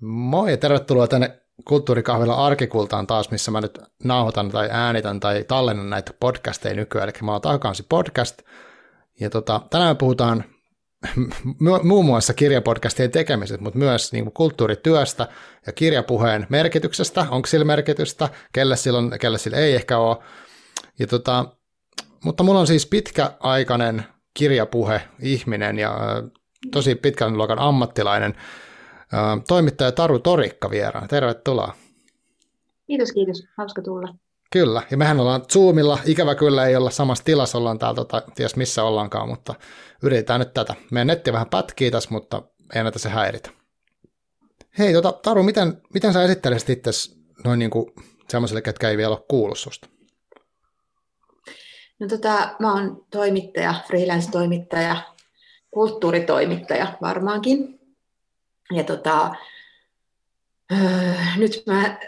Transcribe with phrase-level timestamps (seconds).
[0.00, 5.90] Moi ja tervetuloa tänne Kulttuurikahvilla Arkikultaan taas, missä mä nyt nauhoitan tai äänitän tai tallennan
[5.90, 7.08] näitä podcasteja nykyään.
[7.08, 8.42] Eli mä oon Takakansi podcast.
[9.20, 10.44] Ja tota, tänään me puhutaan
[11.82, 15.28] muun muassa kirjapodcastien tekemisestä, mutta myös niin kuin kulttuurityöstä
[15.66, 17.26] ja kirjapuheen merkityksestä.
[17.30, 18.28] Onko sillä merkitystä?
[18.52, 20.16] Kelle sillä, on, kelle sillä ei ehkä ole.
[20.98, 21.44] Ja tota,
[22.24, 24.04] mutta mulla on siis pitkäaikainen
[24.34, 25.98] kirjapuhe ihminen ja
[26.72, 28.34] tosi pitkän luokan ammattilainen
[29.48, 31.08] toimittaja Taru Torikka vieraan.
[31.08, 31.72] Tervetuloa.
[32.86, 33.46] Kiitos, kiitos.
[33.56, 34.14] Hauska tulla.
[34.52, 35.98] Kyllä, ja mehän ollaan Zoomilla.
[36.04, 39.54] Ikävä kyllä ei olla samassa tilassa, ollaan täällä, tota, ties missä ollaankaan, mutta
[40.02, 40.74] yritetään nyt tätä.
[40.90, 42.42] Meidän netti vähän pätkii tässä, mutta
[42.74, 43.50] ei näitä se häiritä.
[44.78, 46.90] Hei, tota, Taru, miten, miten sä esittelisit itse
[47.44, 47.92] noin niin kuin
[48.28, 49.88] sellaiselle, ketkä ei vielä ole kuullut susta?
[52.00, 54.96] No tota, mä oon toimittaja, freelance-toimittaja,
[55.70, 57.75] kulttuuritoimittaja varmaankin.
[58.72, 59.34] Ja tota,
[60.72, 61.98] öö, nyt mä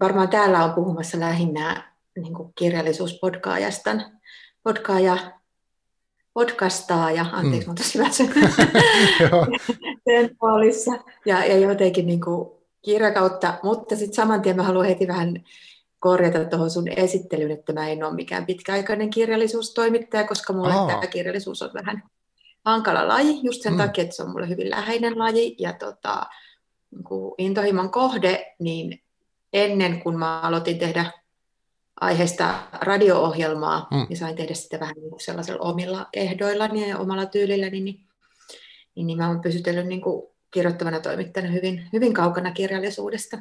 [0.00, 3.90] varmaan täällä on puhumassa lähinnä niin kuin kirjallisuuspodcaajasta,
[4.62, 5.16] podkaaja,
[6.34, 7.72] podcastaaja, anteeksi, mm.
[7.72, 7.98] mä tosi
[10.04, 10.90] sen puolissa,
[11.26, 12.50] ja, ja jotenkin niin kuin
[12.82, 15.44] kirjakautta, mutta sitten saman tien mä haluan heti vähän
[15.98, 20.86] korjata tuohon sun esittelyyn, että mä en ole mikään pitkäaikainen kirjallisuustoimittaja, koska mulle oh.
[20.86, 22.02] tämä kirjallisuus on vähän
[22.64, 23.78] hankala laji, just sen mm.
[23.78, 26.26] takia, että se on mulle hyvin läheinen laji, ja tota,
[26.90, 29.02] niin kuin intohimon kohde, niin
[29.52, 31.10] ennen kuin mä aloitin tehdä
[32.00, 34.06] aiheesta radio-ohjelmaa, mm.
[34.08, 38.00] niin sain tehdä sitä vähän niin sellaisella omilla ehdoillani ja omalla tyylilläni, niin,
[38.94, 43.38] niin, niin mä oon pysytellyt niin kuin kirjoittavana toimittajana hyvin, hyvin kaukana kirjallisuudesta.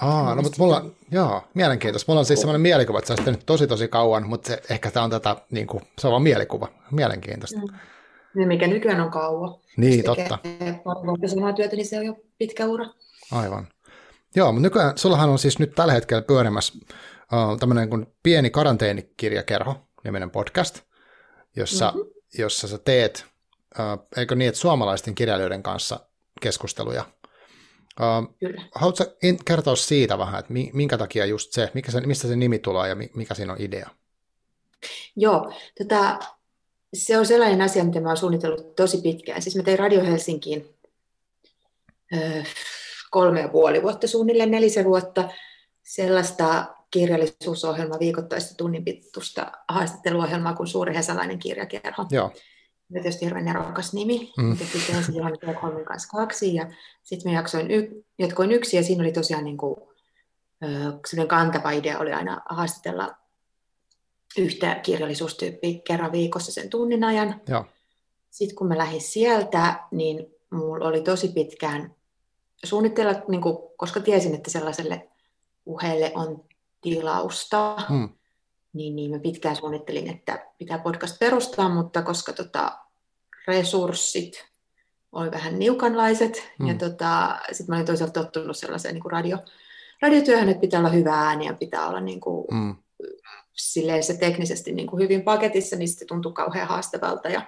[0.00, 2.12] Aa, no mutta mulla, joo, mielenkiintoista.
[2.12, 5.04] Mulla on siis sellainen mielikuva, että sä tehnyt tosi tosi kauan, mutta se, ehkä tämä
[5.04, 6.68] on tätä, niin kuin, se on vaan mielikuva.
[6.90, 7.60] Mielenkiintoista.
[7.60, 7.78] Mm.
[8.40, 9.54] Ja mikä nykyään on kauan.
[9.76, 10.38] Niin, totta.
[10.84, 12.86] Pari samaa työtä, niin se on jo pitkä ura.
[13.32, 13.68] Aivan.
[14.36, 16.74] Joo, mutta nykyään, sullahan on siis nyt tällä hetkellä pyörimässä
[17.32, 20.80] uh, tämmöinen kuin pieni karanteenikirjakerho niminen podcast,
[21.56, 22.10] jossa, mm-hmm.
[22.38, 23.24] jossa sä teet,
[23.78, 26.00] uh, eikö niin, että suomalaisten kirjailijoiden kanssa
[26.40, 27.04] keskusteluja.
[28.00, 28.62] Uh, Kyllä.
[28.74, 29.04] Haluatko
[29.44, 32.94] kertoa siitä vähän, että minkä takia just se, mikä se, mistä se nimi tulee ja
[32.94, 33.90] mikä siinä on idea?
[35.16, 36.18] Joo, tota,
[36.94, 39.42] se on sellainen asia, mitä mä oon suunnitellut tosi pitkään.
[39.42, 40.76] Siis mä tein Radio Helsinkiin
[42.14, 42.42] öö,
[43.10, 45.28] kolme ja puoli vuotta, suunnilleen nelisen vuotta,
[45.82, 52.06] sellaista kirjallisuusohjelmaa, viikoittaista tunnin pituista haastatteluohjelmaa kuin Suuri Hesalainen kirjakerho.
[52.10, 52.32] Joo.
[52.94, 54.32] Ja tietysti hirveän nerokas nimi.
[54.38, 54.56] Mm.
[54.56, 56.54] Sitten se Johanna kanssa kaksi.
[56.54, 56.70] Ja
[57.02, 59.76] sitten mä jaksoin y- jatkoin yksi ja siinä oli tosiaan niin kuin,
[60.64, 63.14] ö, kantava idea oli aina haastatella
[64.38, 67.40] yhtä kirjallisuustyyppiä kerran viikossa sen tunnin ajan.
[67.48, 67.64] Joo.
[68.30, 71.94] Sitten kun mä lähdin sieltä, niin mulla oli tosi pitkään
[72.64, 75.08] suunnitella, niin kuin, koska tiesin, että sellaiselle
[75.64, 76.44] puheelle on
[76.80, 78.08] tilausta, hmm.
[78.72, 82.78] niin, niin mä pitkään suunnittelin, että pitää podcast perustaa, mutta koska tota,
[83.46, 84.44] resurssit
[85.12, 86.68] oli vähän niukanlaiset, hmm.
[86.68, 89.38] ja tota, sitten mä olin toisaalta tottunut sellaiseen niin kuin radio,
[90.02, 92.76] radiotyöhön, että pitää olla hyvä ääni ja pitää olla niin kuin, hmm.
[93.54, 97.42] Silleen se teknisesti niin kuin hyvin paketissa, niin se tuntui kauhean haastavalta, ja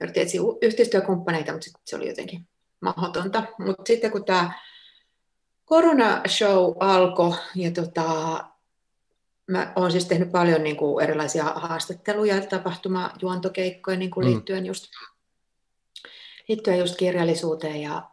[0.00, 2.48] yritin etsiä yhteistyökumppaneita, mutta se oli jotenkin
[2.80, 3.42] mahdotonta.
[3.58, 4.52] Mutta sitten kun tämä
[5.64, 8.44] koronashow alkoi, ja tota,
[9.46, 14.32] mä olen siis tehnyt paljon niin kuin erilaisia haastatteluja ja tapahtumajuontokeikkoja niin kuin mm.
[14.32, 14.84] liittyen, just,
[16.48, 18.10] liittyen just kirjallisuuteen, ja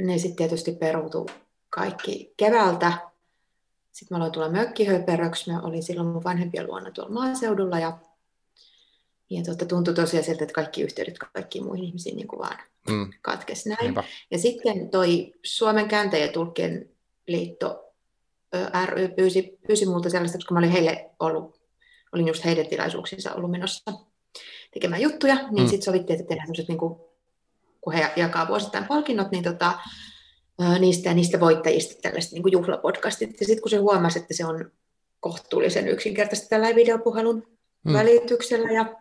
[0.00, 1.26] ne sitten tietysti peruutu
[1.68, 2.92] kaikki keväältä.
[3.96, 5.52] Sitten mä aloin tulla mökkihöperöksi.
[5.52, 7.98] Mä olin silloin mun vanhempien luona tuolla maaseudulla ja,
[9.30, 12.58] ja tuota, tuntui tosiaan siltä, että kaikki yhteydet kaikkiin muihin ihmisiin niin kuin vaan
[12.90, 13.12] mm.
[13.22, 13.78] katkesi näin.
[13.82, 14.04] Niinpä.
[14.30, 16.90] Ja sitten toi Suomen kääntäjätulkien
[17.26, 17.94] liitto
[18.86, 21.60] ry pyysi, pyysi multa sellaista, koska mä olin heille ollut,
[22.12, 23.92] olin just heidän tilaisuuksinsa ollut menossa
[24.74, 25.68] tekemään juttuja, niin mm.
[25.68, 27.00] sitten sovittiin, että tehdään sellaiset, niin kuin,
[27.80, 29.78] kun he jakaa vuosittain palkinnot, niin tota,
[30.78, 33.40] niistä ja niistä voittajista tällaiset niin kuin juhlapodcastit.
[33.40, 34.70] Ja sitten kun se huomasi, että se on
[35.20, 37.46] kohtuullisen yksinkertaisesti tällä videopuhelun
[37.84, 37.92] mm.
[37.92, 38.94] välityksellä ja,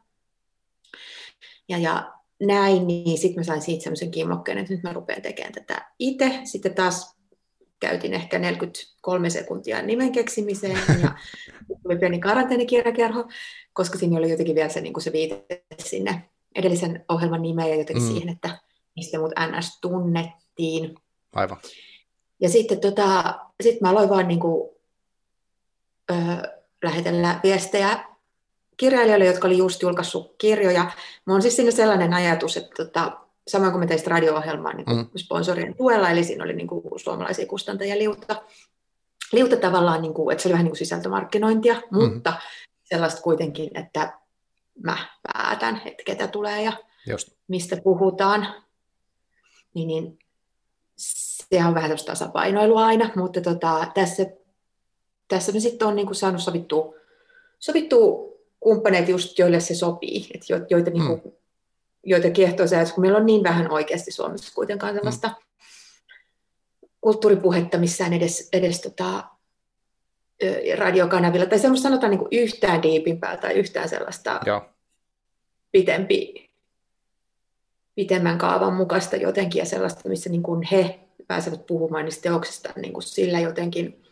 [1.69, 2.13] ja, ja
[2.44, 6.40] näin, niin sitten mä sain siitä semmoisen kimmokkeen, että nyt mä rupean tekemään tätä itse.
[6.44, 7.16] Sitten taas
[7.80, 11.16] käytin ehkä 43 sekuntia nimen keksimiseen ja
[11.84, 13.28] tuli pieni karanteenikirjakerho,
[13.74, 15.46] koska siinä oli jotenkin vielä se, niin se viite
[15.80, 18.12] sinne edellisen ohjelman nimeen ja jotenkin mm.
[18.12, 18.60] siihen, että
[18.96, 20.96] mistä mut NS tunnettiin.
[21.36, 21.58] Aivan.
[22.40, 24.70] Ja sitten tota, sit mä aloin vaan niin kuin,
[26.12, 26.16] ö,
[26.84, 28.06] lähetellä viestejä
[28.78, 30.84] kirjailijoille, jotka oli just julkaissut kirjoja.
[31.26, 35.10] Mulla on siis siinä sellainen ajatus, että tota, samoin kuin me teistä radio-ohjelmaa niin mm.
[35.18, 38.42] sponsorien tuella, eli siinä oli niin kuin suomalaisia kustantajia liuta,
[39.32, 42.04] liuta tavallaan, niin kuin, että se oli vähän niin kuin sisältömarkkinointia, mm.
[42.04, 42.34] mutta
[42.84, 44.20] sellaista kuitenkin, että
[44.84, 44.98] mä
[45.34, 46.74] päätän, että ketä tulee ja
[47.08, 47.30] Just.
[47.48, 48.48] mistä puhutaan,
[49.74, 50.20] niin, niin
[51.50, 54.25] se on vähän tämmöistä tasapainoilua aina, mutta tota, tässä,
[55.27, 56.94] tässä me sitten on niin kuin saanut sovittua,
[57.59, 60.97] sovittua kumppaneita just, joille se sopii, että jo, joita, mm.
[60.97, 61.33] niin kuin,
[62.03, 64.97] joita kiehtoo se, kun meillä on niin vähän oikeasti Suomessa kuitenkaan mm.
[64.97, 65.36] sellaista mm.
[67.01, 69.24] kulttuuripuhetta missään edes, edes tota,
[70.77, 74.62] radiokanavilla, tai semmoista sanotaan niin kuin yhtään diipimpää tai yhtään sellaista Joo.
[75.71, 76.50] pitempi,
[77.95, 82.94] pitemmän kaavan mukaista jotenkin, ja sellaista, missä niin kuin he pääsevät puhumaan niistä teoksista niin
[82.94, 84.04] kuin sillä jotenkin,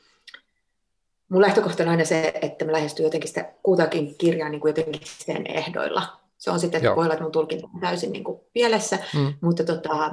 [1.30, 5.02] mun lähtökohta on aina se, että mä lähestyn jotenkin sitä kutakin kirjaa niin kuin jotenkin
[5.26, 6.20] sen ehdoilla.
[6.38, 6.96] Se on sitten, että Joo.
[6.96, 9.34] voi olla, että mun tulkinta on täysin niin kuin pielessä, mm.
[9.42, 10.12] mutta tota,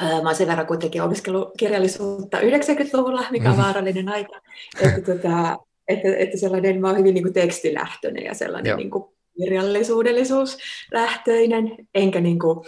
[0.00, 3.62] Mä oon sen verran kuitenkin opiskellut kirjallisuutta 90-luvulla, mikä on mm.
[3.62, 4.40] vaarallinen aika,
[4.80, 5.58] että, tota,
[5.88, 9.04] että, että sellainen, mä oon hyvin niin kuin tekstilähtöinen ja sellainen niin kuin
[9.38, 12.58] kirjallisuudellisuuslähtöinen, enkä niin kuin,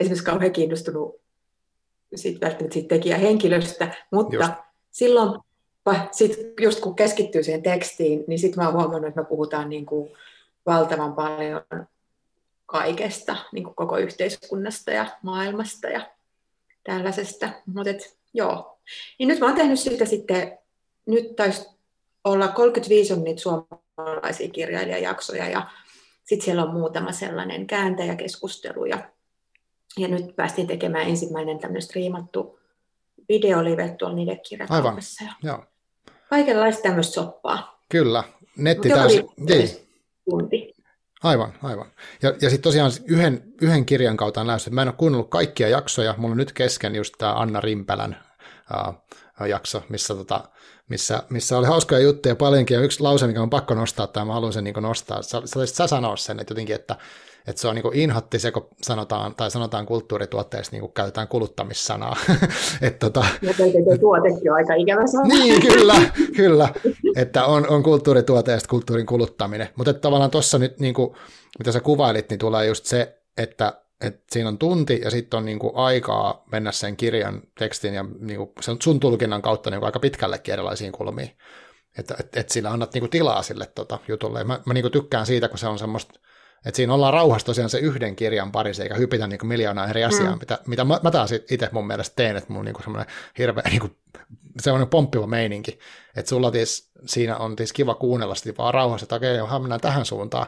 [0.00, 1.20] esimerkiksi kauhean kiinnostunut
[2.14, 4.52] siitä, välttämättä siitä tekijähenkilöstä, mutta just.
[4.90, 5.40] silloin
[6.12, 9.86] sit just kun keskittyy siihen tekstiin, niin sitten mä oon huomannut, että me puhutaan niin
[9.86, 10.10] kuin
[10.66, 11.60] valtavan paljon
[12.66, 16.10] kaikesta, niin kuin koko yhteiskunnasta ja maailmasta ja
[16.84, 17.48] tällaisesta.
[17.66, 17.90] Mutta
[18.34, 18.78] joo.
[19.18, 20.58] Niin nyt mä oon tehnyt siitä sitten,
[21.06, 21.68] nyt taisi
[22.24, 25.68] olla 35 on niitä suomalaisia kirjailijajaksoja ja
[26.24, 29.10] sitten siellä on muutama sellainen kääntäjäkeskustelu ja,
[29.98, 32.58] ja nyt päästiin tekemään ensimmäinen tämmöinen striimattu
[33.28, 35.24] videolive tuolla niiden kirjakaupassa.
[35.24, 35.64] Aivan, joo.
[36.30, 37.82] Kaikenlaista tämmöistä soppaa.
[37.88, 38.24] Kyllä,
[38.56, 39.28] netti täysin.
[39.36, 39.70] Niin.
[40.30, 40.76] Tunti.
[41.22, 41.86] Aivan, aivan.
[42.22, 45.68] Ja, ja sitten tosiaan yhden, yhden kirjan kautta on lähes, mä en ole kuunnellut kaikkia
[45.68, 48.16] jaksoja, mulla on nyt kesken just tämä Anna Rimpälän
[48.86, 50.40] uh, jakso, missä, tota,
[50.88, 54.32] missä, missä oli hauskoja juttuja paljonkin, ja yksi lause, mikä on pakko nostaa, tai mä
[54.32, 56.96] haluan sen niin nostaa, sä, sä, sä sanoa sen, että jotenkin, että,
[57.46, 62.16] että se on niin inhotti se, kun sanotaan, tai sanotaan kulttuurituotteista niin käytetään kuluttamissanaa.
[62.82, 63.24] Et, tota...
[64.00, 65.28] Tuotekin on aika ikävä sana.
[65.28, 65.94] niin, kyllä,
[66.36, 66.68] kyllä,
[67.16, 69.68] että on, on kulttuurituote ja kulttuurin kuluttaminen.
[69.76, 71.16] Mutta tavallaan tuossa nyt, niin kuin,
[71.58, 75.44] mitä sä kuvailit, niin tulee just se, että että siinä on tunti ja sitten on
[75.44, 80.52] niinku aikaa mennä sen kirjan tekstin ja niinku sen sun tulkinnan kautta niinku aika pitkällekin
[80.52, 81.30] erilaisiin kulmiin.
[81.98, 84.38] Että et, et sillä annat niinku tilaa sille tota jutulle.
[84.38, 86.20] Ja mä, mä niinku tykkään siitä, kun se on semmoista
[86.64, 90.32] että siinä ollaan rauhassa tosiaan se yhden kirjan parissa, eikä hypitä niin miljoonaa eri asiaa,
[90.32, 90.38] mm.
[90.38, 93.80] mitä, mitä mä, mä taas itse mun mielestä teen, että mun niin semmoinen hirveä niin
[93.80, 93.96] kuin,
[94.60, 95.78] semmoinen pomppiva meininki,
[96.16, 99.80] että sulla tis, siinä on tis kiva kuunnella sitä vaan rauhassa, että okei, okay, mennään
[99.80, 100.46] tähän suuntaan,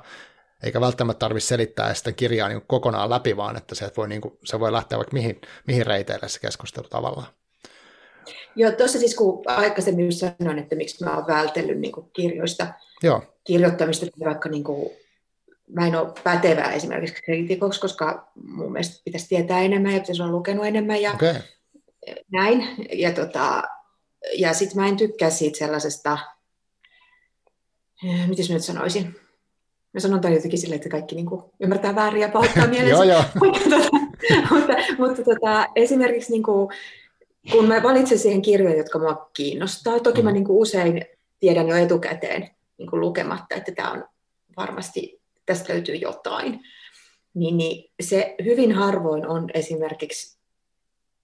[0.63, 4.39] eikä välttämättä tarvitse selittää sitä kirjaa niin kokonaan läpi, vaan että se voi, niin kuin,
[4.45, 7.27] se voi lähteä vaikka mihin, mihin reiteille se keskustelu tavallaan.
[8.57, 12.67] Joo, tuossa siis kun aikaisemmin sanoin, että miksi mä oon vältellyt niin kirjoista
[13.03, 13.23] Joo.
[13.45, 14.91] kirjoittamista, vaikka niin kuin
[15.69, 20.33] mä en ole pätevä esimerkiksi kriitikoksi, koska mun mielestä pitäisi tietää enemmän ja pitäisi olla
[20.33, 21.35] lukenut enemmän ja okay.
[22.33, 22.69] näin.
[22.93, 23.63] Ja, tota,
[24.35, 26.19] ja sitten mä en tykkää siitä sellaisesta,
[28.03, 29.17] miten mä nyt sanoisin,
[29.93, 33.05] mä sanon tämän jotenkin silleen, että kaikki niin kuin ymmärtää väärin ja pahoittaa mielensä.
[33.05, 33.23] joo, joo.
[33.45, 33.91] mutta, tota,
[34.51, 36.69] mutta, mutta tota, esimerkiksi niin kuin,
[37.53, 40.25] kun mä valitsen siihen kirjoja, jotka mua kiinnostaa, toki mm.
[40.25, 41.05] mä niin kuin usein
[41.41, 44.05] tiedän jo etukäteen niin kuin lukematta, että tämä on
[44.57, 45.18] varmasti
[45.49, 46.61] tästä löytyy jotain.
[47.35, 50.39] Niin, niin se hyvin harvoin on esimerkiksi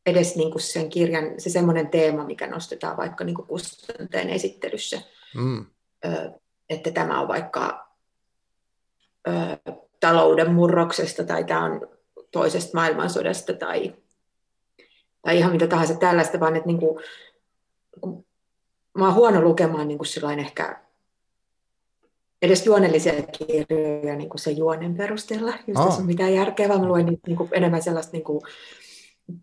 [0.07, 5.01] edes niin kuin sen kirjan se semmoinen teema, mikä nostetaan vaikka niin kuin kustanteen esittelyssä,
[5.35, 5.67] mm.
[6.05, 6.31] ö,
[6.69, 7.89] että tämä on vaikka
[9.29, 9.33] ö,
[10.01, 11.89] talouden murroksesta tai tämä on
[12.31, 13.95] toisesta maailmansodasta tai,
[15.23, 17.05] tai ihan mitä tahansa tällaista, vaan että niin kuin,
[18.01, 18.27] kun
[18.99, 20.84] mä oon huono lukemaan niin kuin ehkä
[22.45, 25.99] edes juonellisia kirjoja niin kuin sen juonen perusteella, jos oh.
[25.99, 28.41] on mitään järkeä, vaan mä luen niin kuin enemmän sellaista niin kuin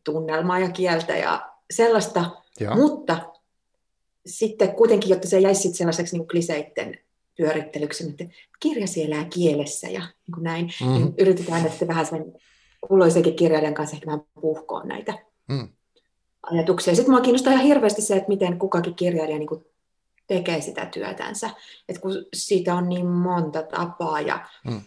[0.04, 2.26] tunnelmaa ja kieltä ja sellaista,
[2.60, 2.76] ja.
[2.76, 3.18] mutta
[4.26, 6.98] sitten kuitenkin, jotta se jäisi sitten sellaiseksi niin kliseitten
[7.38, 8.26] pyörittelyksi, että
[8.60, 10.94] kirja elää kielessä ja niin kuin näin, mm.
[10.94, 12.34] niin yritetään että vähän sen
[12.88, 15.14] kuuloisenkin kirjailijan kanssa ehkä vähän puhkoon näitä
[15.48, 15.68] mm.
[16.44, 16.96] ajatuksia.
[16.96, 19.66] Sitten minua kiinnostaa ihan hirveästi se, että miten kukakin kirjailija niin kuin
[20.36, 21.50] tekee sitä työtänsä.
[21.90, 24.82] Et kun siitä on niin monta tapaa ja mm.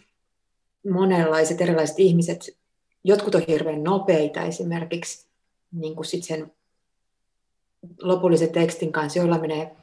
[0.89, 2.57] monenlaiset erilaiset ihmiset,
[3.03, 5.27] jotkut on hirveän nopeita esimerkiksi
[5.71, 6.51] niin kuin sit sen
[8.01, 9.75] lopullisen tekstin kanssa, joilla menee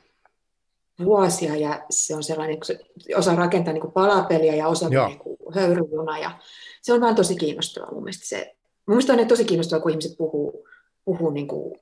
[1.05, 2.79] vuosia ja se on sellainen, kun se
[3.17, 5.21] osaa rakentaa niin kuin palapeliä ja osa niin
[5.55, 6.39] höyryjuna ja
[6.83, 10.69] se on vaan tosi kiinnostavaa mun mielestä se Mielestäni on tosi kiinnostavaa, kun ihmiset puhuu,
[11.05, 11.81] puhuu niin kuin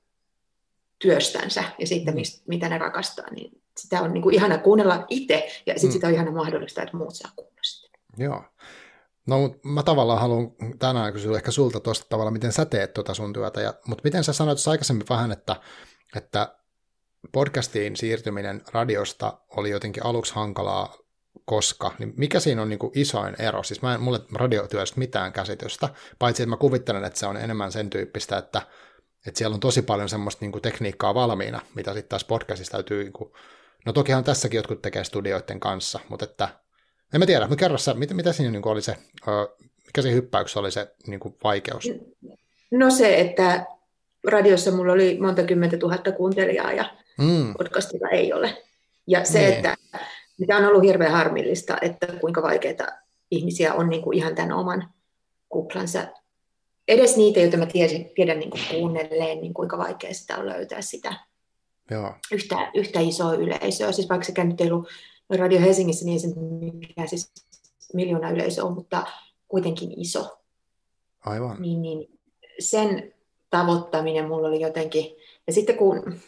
[0.99, 2.15] työstänsä ja siitä, mm.
[2.15, 5.93] mistä, mitä ne rakastaa, niin sitä on niin kuin ihana kuunnella itse ja sitten mm.
[5.93, 7.99] sitä on ihana mahdollista, että muut saa kuunnella sitä.
[8.19, 8.45] Joo.
[9.27, 13.15] No, mutta mä tavallaan haluan tänään kysyä ehkä sulta tuosta tavalla, miten sä teet tuota
[13.15, 15.57] sun työtä, ja, mutta miten sä sanoit aikaisemmin vähän, että,
[16.17, 16.55] että
[17.33, 20.97] podcastiin siirtyminen radiosta oli jotenkin aluksi hankalaa,
[21.45, 23.63] koska, niin mikä siinä on niin kuin isoin ero?
[23.63, 27.73] Siis mä en mulle radiotyöstä mitään käsitystä, paitsi että mä kuvittelen, että se on enemmän
[27.73, 28.63] sen tyyppistä, että,
[29.27, 33.03] että siellä on tosi paljon semmoista niin kuin tekniikkaa valmiina, mitä sitten taas podcastissa täytyy,
[33.03, 33.33] niin kuin,
[33.87, 36.49] no tokihan tässäkin jotkut tekee studioiden kanssa, mutta että,
[37.15, 38.97] en mä tiedä, mutta kerro sä, mitä, mitä siinä niin oli se,
[39.87, 41.85] mikä se hyppäyksessä oli se niin kuin vaikeus?
[42.71, 43.67] No se, että
[44.31, 47.55] radiossa mulla oli monta kymmentä tuhatta kuuntelijaa ja mm.
[47.59, 48.63] podcastilla ei ole.
[49.07, 49.53] Ja se, niin.
[49.53, 49.77] että
[50.39, 52.87] mikä on ollut hirveän harmillista, että kuinka vaikeita
[53.31, 54.89] ihmisiä on niin kuin ihan tämän oman
[55.49, 56.07] kuplansa.
[56.89, 60.83] Edes niitä, joita mä tiedän, tiedän niin kuin kuunnelleen, niin kuinka vaikea sitä on löytää
[60.83, 61.15] sitä
[61.91, 62.15] Joo.
[62.33, 63.93] Yhtä, yhtä isoa yleisöä.
[63.93, 64.89] Siis vaikka se nyt ei ollut
[65.39, 66.29] Radio Helsingissä, niin ei se
[66.73, 67.33] mikään siis
[67.95, 69.07] miljoona yleisö on, mutta
[69.49, 70.39] kuitenkin iso.
[71.25, 71.63] Aivan.
[71.63, 72.19] Niin, niin
[72.59, 73.15] sen
[73.51, 75.17] tavoittaminen mulla oli jotenkin,
[75.47, 76.21] ja sitten kun,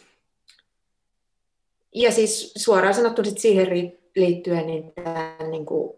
[1.95, 5.93] ja siis suoraan sanottu sit siihen liittyen niin tämän niin kuin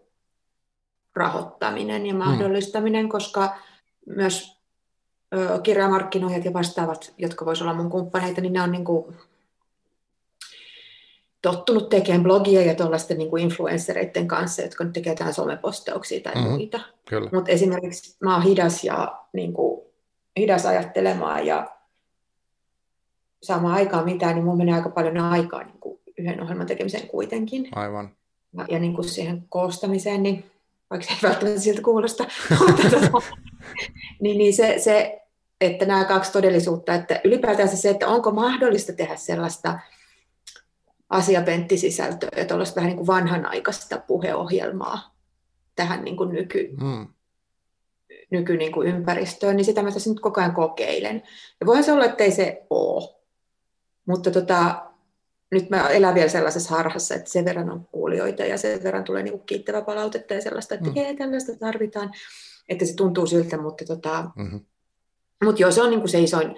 [1.14, 2.24] rahoittaminen ja hmm.
[2.24, 3.10] mahdollistaminen, hmm.
[3.10, 3.56] koska
[4.06, 4.56] myös
[5.62, 9.16] kirjamarkkinoijat ja vastaavat, jotka voisivat olla mun kumppaneita, niin ne on niin kuin
[11.52, 16.50] tottunut tekemään blogia ja tuollaisten niin influenssereiden kanssa, jotka nyt tekee jotain somepostauksia tai mm-hmm.
[16.50, 16.80] muita.
[17.32, 19.86] Mutta esimerkiksi mä oon hidas ja niin kuin,
[20.38, 21.70] hidas ajattelemaan ja
[23.42, 27.68] samaan aikaan mitään, niin mun menee aika paljon aikaa niin kuin yhden ohjelman tekemiseen kuitenkin.
[27.74, 28.10] Aivan.
[28.56, 30.44] Ja, ja niin kuin siihen koostamiseen, niin
[30.90, 32.24] vaikka se ei välttämättä siltä kuulosta,
[32.58, 33.22] mutta tota,
[34.20, 35.22] niin, niin se, se,
[35.60, 39.78] että nämä kaksi todellisuutta, että ylipäätään se, että onko mahdollista tehdä sellaista
[41.08, 45.16] asiapenttisisältöä ja tuollaista vähän niin kuin vanhanaikaista puheohjelmaa
[45.76, 47.06] tähän niin kuin nyky, mm.
[48.30, 51.22] nyky niin kuin ympäristöön, niin sitä mä tässä nyt koko ajan kokeilen.
[51.60, 53.16] Ja voihan se olla, että ei se ole.
[54.06, 54.86] Mutta tota,
[55.50, 59.22] nyt mä elän vielä sellaisessa harhassa, että sen verran on kuulijoita ja sen verran tulee
[59.22, 61.16] niin kuin kiittävää palautetta ja sellaista, että mm.
[61.18, 62.12] tällaista tarvitaan,
[62.68, 64.60] että se tuntuu siltä, mutta tota, mm-hmm.
[65.44, 66.56] mut joo, se on niin kuin se isoin.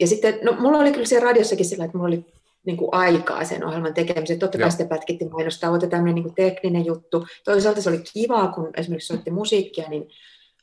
[0.00, 2.26] Ja sitten, no mulla oli kyllä siellä radiossakin sillä, että mulla oli
[2.66, 4.38] niin kuin aikaa sen ohjelman tekemiseen.
[4.38, 7.26] Totta kai sitä pätkitti mainostaa, mutta tämmöinen niin kuin tekninen juttu.
[7.44, 10.08] Toisaalta se oli kivaa, kun esimerkiksi soitti musiikkia, niin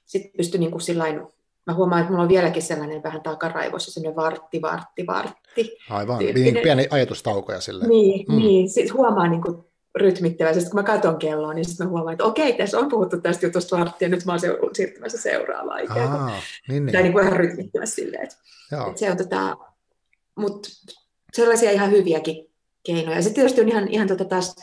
[0.06, 1.22] sitten pystyi niin kuin sillain,
[1.66, 5.78] mä huomaan, että mulla on vieläkin sellainen vähän takaraivossa, sellainen vartti, vartti, vartti.
[5.90, 7.88] Aivan, niin pieni ajatustaukoja sille.
[7.88, 8.36] Niin, mm.
[8.36, 9.64] niin sit huomaa niin kuin
[9.96, 10.64] rytmittävästi.
[10.64, 13.78] Kun mä katson kelloa, niin sitten mä huomaan, että okei, tässä on puhuttu tästä jutusta
[13.78, 14.40] varttia, nyt mä oon
[14.74, 16.32] siirtymässä seuraavaan ikään kuin.
[16.68, 16.94] niin, niin.
[16.94, 18.24] Tai niin kuin ihan rytmittävästi silleen.
[18.24, 18.36] Että,
[18.88, 19.58] että se on tota,
[20.36, 20.70] mutta
[21.34, 22.50] sellaisia ihan hyviäkin
[22.84, 23.22] keinoja.
[23.22, 24.56] Sitten tietysti on ihan, ihan tota taas,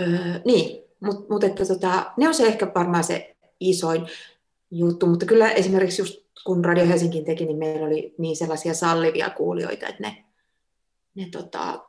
[0.00, 0.08] öö,
[0.44, 4.06] niin, mutta mut että tota, ne on se ehkä varmaan se isoin
[4.70, 9.30] juttu, mutta kyllä esimerkiksi just kun Radio Helsinki teki, niin meillä oli niin sellaisia sallivia
[9.30, 10.24] kuulijoita, että ne,
[11.14, 11.88] ne, tota,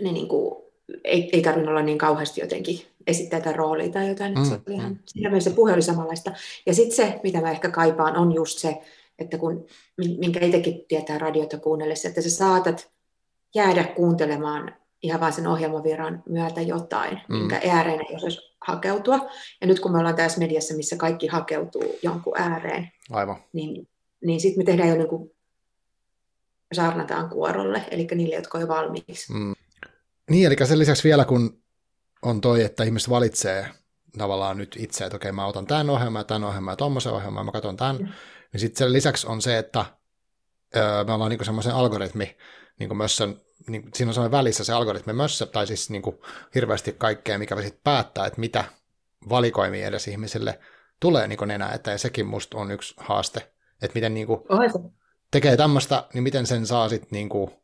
[0.00, 0.64] ne niinku,
[1.04, 4.34] ei, ei tarvinnut olla niin kauheasti jotenkin esittää tätä roolia tai jotain.
[4.34, 4.98] Mm, se oli ihan, mm.
[5.06, 6.32] Siinä se puhe oli samanlaista.
[6.66, 8.82] Ja sitten se, mitä mä ehkä kaipaan, on just se,
[9.18, 9.66] että kun,
[10.18, 12.90] minkä itsekin tietää radiota kuunnellessa, että sä saatat
[13.54, 17.36] jäädä kuuntelemaan ihan vain sen ohjelmaviran myötä jotain, mm.
[17.36, 19.30] minkä ääreen ei osaisi hakeutua.
[19.60, 23.36] Ja nyt kun me ollaan tässä mediassa, missä kaikki hakeutuu jonkun ääreen, Aivan.
[23.52, 23.88] niin,
[24.24, 25.30] niin sitten me tehdään jo niin kuin
[26.72, 29.32] saarnataan kuorolle, eli niille, jotka on jo valmiiksi.
[29.32, 29.54] Mm.
[30.30, 31.62] Niin, eli sen lisäksi vielä kun
[32.22, 33.66] on toi, että ihmiset valitsee
[34.18, 37.52] tavallaan nyt itse, että okei, mä otan tämän ohjelman, tämän ohjelman ja tuommoisen ohjelman, mä
[37.52, 38.08] katson tämän, mm.
[38.54, 39.84] Niin sitten sen lisäksi on se, että
[40.76, 42.36] öö, me ollaan niinku semmoisen algoritmi,
[42.78, 47.38] niinku mössön, niin, siinä on semmoinen välissä se algoritmi mössö, tai siis niinku hirveästi kaikkea,
[47.38, 48.64] mikä sitten päättää, että mitä
[49.28, 50.58] valikoimia edes ihmisille
[51.00, 54.46] tulee niin enää, että ja sekin musta on yksi haaste, että miten niinku
[55.30, 57.62] tekee tämmöistä, niin miten sen saa sitten niinku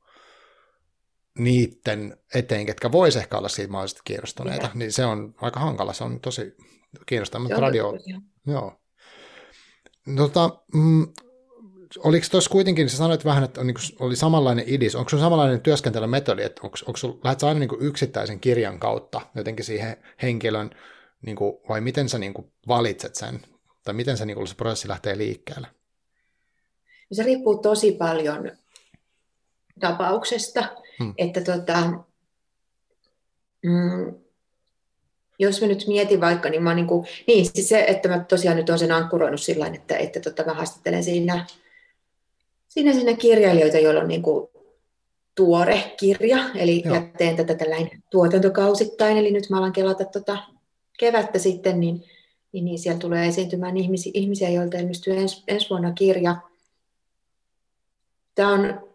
[1.38, 6.04] niiden eteen, ketkä vois ehkä olla siitä mahdollisesti kiinnostuneita, niin se on aika hankala, se
[6.04, 6.56] on tosi
[7.06, 7.92] kiinnostava, mutta radio,
[8.47, 8.80] joo.
[10.16, 11.09] Tota, mm,
[11.99, 15.21] oliko tuossa kuitenkin, sä sanoit vähän, että on, niin kuin, oli samanlainen idis, onko sun
[15.21, 19.64] samanlainen työskentelymetodi, että onko, onko sun, lähdet sä aina niin kuin yksittäisen kirjan kautta jotenkin
[19.64, 20.71] siihen henkilön,
[21.23, 23.40] niin kuin, vai miten sä niin kuin valitset sen,
[23.85, 25.66] tai miten se, niin kuin, se prosessi lähtee liikkeelle?
[27.12, 28.50] Se riippuu tosi paljon
[29.80, 31.14] tapauksesta, hmm.
[31.19, 31.80] että tota,
[33.62, 34.14] mm,
[35.40, 38.56] jos mä nyt mietin vaikka, niin mä niin, kuin, niin siis se, että mä tosiaan
[38.56, 41.47] nyt olen sen ankkuroinut sillä että, että tota, mä haastattelen siinä,
[42.68, 44.49] siinä, siinä kirjailijoita, joilla on niin kuin
[45.35, 46.97] tuore kirja, eli Joo.
[47.18, 50.38] teen tätä tällainen tuotantokausittain, eli nyt mä alan kelata tota
[50.99, 52.04] kevättä sitten, niin,
[52.52, 56.37] niin, niin siellä tulee esiintymään ihmisiä, ihmisiä joilta ilmestyy ens, ensi vuonna kirja.
[58.35, 58.90] Tämä on,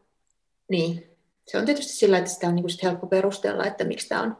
[0.69, 1.03] niin,
[1.47, 4.37] se on tietysti sillä, että sitä on niin helppo perustella, että miksi tämä on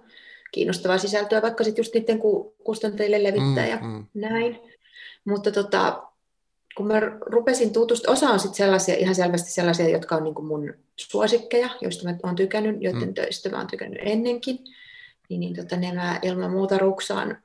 [0.56, 2.20] kiinnostavaa sisältöä, vaikka sitten just niiden
[2.64, 4.06] kustantajille levittää mm, ja mm.
[4.14, 4.60] näin.
[5.26, 6.04] Mutta tota,
[6.78, 10.46] kun mä rupesin tutustumaan, osa on sitten sellaisia, ihan selvästi sellaisia, jotka on niin kuin
[10.46, 13.14] mun suosikkeja, joista mä oon tykännyt, joiden mm.
[13.14, 14.60] töistä mä oon tykännyt ennenkin,
[15.30, 17.38] niin, niin tota, ne mä ilman muuta ruksaan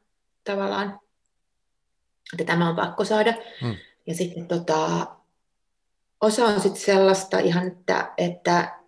[0.45, 1.01] tavallaan,
[2.33, 3.35] että tämä on pakko saada.
[3.63, 3.77] Mm.
[4.07, 5.07] Ja sitten tota,
[6.21, 8.79] osa on sitten sellaista ihan, että, että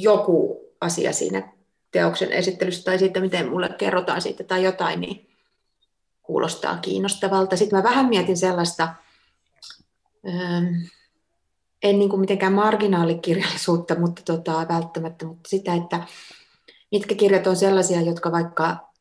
[0.00, 1.52] joku asia siinä
[1.92, 5.30] teoksen esittelyssä tai siitä, miten mulle kerrotaan siitä tai jotain, niin
[6.22, 7.56] kuulostaa kiinnostavalta.
[7.56, 8.88] Sitten mä vähän mietin sellaista,
[10.28, 10.66] ähm,
[11.82, 16.06] en niin kuin mitenkään marginaalikirjallisuutta, mutta tota, välttämättä, mutta sitä, että
[16.92, 18.92] mitkä kirjat on sellaisia, jotka vaikka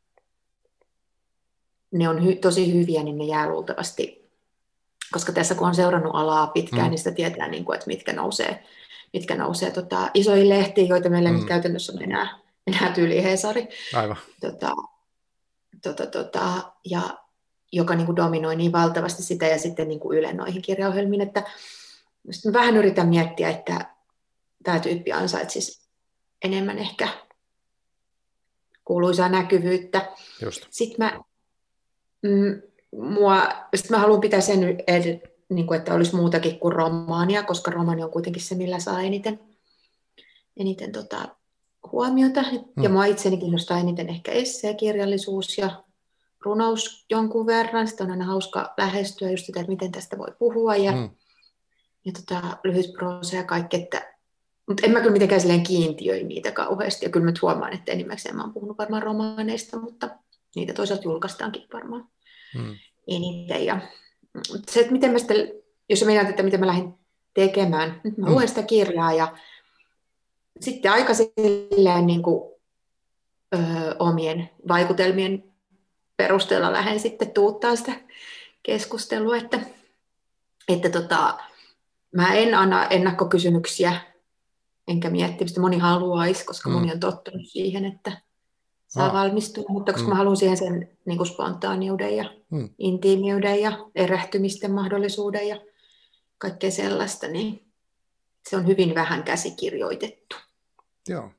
[1.92, 4.32] ne on hy- tosi hyviä, niin ne jää luultavasti,
[5.12, 6.90] koska tässä kun on seurannut alaa pitkään, mm.
[6.90, 8.64] niin sitä tietää, niin kuin, että mitkä nousee,
[9.14, 11.36] mitkä nousee tota, isoihin lehtiin, joita meillä mm.
[11.36, 13.68] nyt käytännössä on enää, enää tyyli Hesari.
[13.94, 14.18] Aivan.
[14.42, 14.72] Tota,
[15.82, 17.18] tota, tota, ja
[17.72, 21.44] joka niin kuin dominoi niin valtavasti sitä ja sitten niin kuin Yle noihin kirjaohjelmiin, että
[22.46, 23.96] mä vähän yritän miettiä, että
[24.64, 25.82] tämä tyyppi ansaitsisi
[26.42, 27.08] enemmän ehkä
[28.86, 30.12] kuuluisaa näkyvyyttä.
[30.42, 30.68] Just.
[30.70, 31.20] Sitten mä,
[32.22, 34.60] mm, mua, sit mä haluan pitää sen,
[35.50, 39.40] niin kuin, että olisi muutakin kuin romaania, koska romaani on kuitenkin se, millä saa eniten,
[40.58, 41.36] eniten tota,
[41.92, 42.42] huomiota.
[42.42, 42.84] Mm.
[42.84, 45.84] Ja mua itseni kiinnostaa eniten ehkä esseekirjallisuus ja
[46.46, 47.88] runous jonkun verran.
[47.88, 51.10] Sitten on aina hauska lähestyä just sitä, että miten tästä voi puhua ja, mm.
[52.06, 53.78] ja tota, lyhyt proosa ja kaikki.
[53.78, 54.16] Että,
[54.68, 57.06] mutta en mä kyllä mitenkään silleen kiintiöi niitä kauheasti.
[57.06, 60.10] Ja kyllä mä huomaan, että enimmäkseen mä oon puhunut varmaan romaaneista, mutta
[60.56, 62.08] niitä toisaalta julkaistaankin varmaan
[62.56, 62.76] mm.
[63.08, 63.66] eniten.
[63.66, 63.82] Ja
[64.70, 65.52] se, että miten mä sitten,
[65.90, 66.94] jos mietit, että miten mä lähdin
[67.34, 68.48] tekemään, nyt mä luen mm.
[68.48, 69.38] sitä kirjaa ja
[70.60, 72.52] sitten aika silleen niin kuin,
[73.56, 73.60] ö,
[74.00, 75.44] omien vaikutelmien
[76.18, 77.94] perusteella lähden sitten tuuttaa sitä
[78.64, 79.60] keskustelua, että,
[80.68, 81.38] että tota,
[82.16, 84.02] mä en anna ennakkokysymyksiä,
[84.88, 86.76] enkä miettiä, mistä moni haluaisi, koska mm.
[86.76, 88.22] moni on tottunut siihen, että
[88.88, 89.14] saa ah.
[89.14, 90.10] valmistua, mutta koska mm.
[90.10, 92.70] mä haluan siihen sen niin kuin spontaaniuden ja mm.
[92.78, 95.62] intiimiuden ja erehtymisten mahdollisuuden ja
[96.38, 97.71] kaikkea sellaista, niin
[98.50, 100.36] se on hyvin vähän käsikirjoitettu.
[101.08, 101.32] Joo.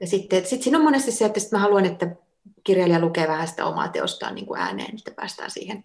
[0.00, 2.16] Ja sitten sit siinä on monesti se, että sit mä haluan, että
[2.64, 5.84] kirjailija lukee vähän sitä omaa teostaan niin kuin ääneen, että päästään siihen,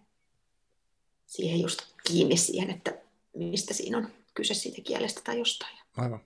[1.25, 2.93] siihen just kiinni siihen, että
[3.35, 5.77] mistä siinä on kyse siitä kielestä tai jostain.
[5.97, 6.19] Aivan.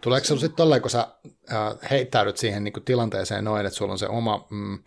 [0.00, 1.08] Tuleeko sinulla sitten tolleen, kun sä
[1.52, 4.78] äh, heittäydyt siihen niin kuin tilanteeseen noin, että sulla on se oma mm,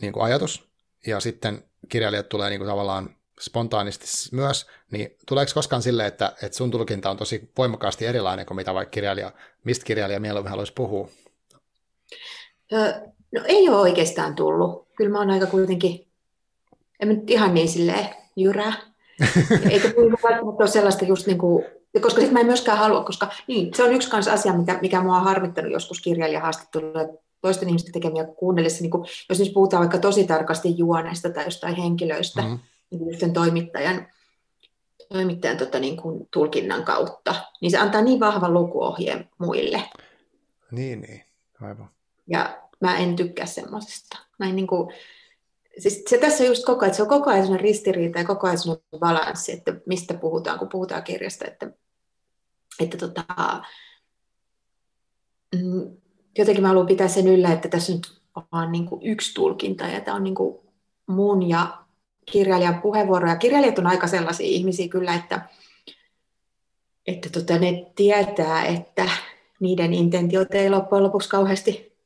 [0.00, 0.68] niin kuin ajatus,
[1.06, 6.58] ja sitten kirjailijat tulee niin kuin tavallaan spontaanisti myös, niin tuleeko koskaan silleen, että, että
[6.58, 9.32] sun tulkinta on tosi voimakkaasti erilainen kuin mitä vaikka kirjailija,
[9.64, 11.08] mistä kirjailija mieluummin haluaisi puhua?
[13.34, 14.88] No ei ole oikeastaan tullut.
[14.96, 16.06] Kyllä mä oon aika kuitenkin,
[17.00, 18.72] en nyt ihan niin silleen jyrää.
[19.70, 21.64] Eikä välttämättä ole sellaista just niin kuin,
[22.00, 25.02] koska sitten mä en myöskään halua, koska niin, se on yksi kanssa asia, mikä, mikä
[25.02, 27.00] mua on harmittanut joskus kirjailijahaastattelulla
[27.40, 31.74] toisten ihmisten tekemiä kuunnellessa, niin kuin, jos nyt puhutaan vaikka tosi tarkasti juonesta tai jostain
[31.74, 32.58] henkilöistä, mm-hmm.
[32.90, 34.06] Niin sen toimittajan,
[35.08, 39.82] toimittajan tota, niin kuin, tulkinnan kautta, niin se antaa niin vahvan lukuohjeen muille.
[40.70, 41.24] Niin, niin,
[41.60, 41.90] aivan.
[42.26, 44.18] Ja mä en tykkää semmoisesta.
[44.38, 44.94] Mä en niin kuin,
[45.78, 48.58] siis se tässä just koko ajan, se on koko ajan ristiriita ja koko ajan
[48.98, 51.70] balanssi, että mistä puhutaan, kun puhutaan kirjasta, että,
[52.80, 53.24] että tota,
[55.54, 55.96] mm,
[56.38, 58.22] jotenkin mä haluan pitää sen yllä, että tässä nyt
[58.52, 60.58] on niin kuin yksi tulkinta ja tämä on niin kuin
[61.06, 61.85] mun ja
[62.32, 63.28] kirjailijan puheenvuoro.
[63.28, 65.40] Ja kirjailijat on aika sellaisia ihmisiä kyllä, että,
[67.06, 69.08] että tota, ne tietää, että
[69.60, 71.96] niiden intentiot ei loppujen lopuksi kauheasti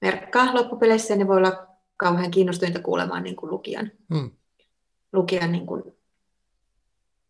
[0.00, 4.30] merkkaa loppupeleissä, ne voi olla kauhean kiinnostuneita kuulemaan niin kuin lukijan, hmm.
[5.12, 5.82] lukijan niin kuin,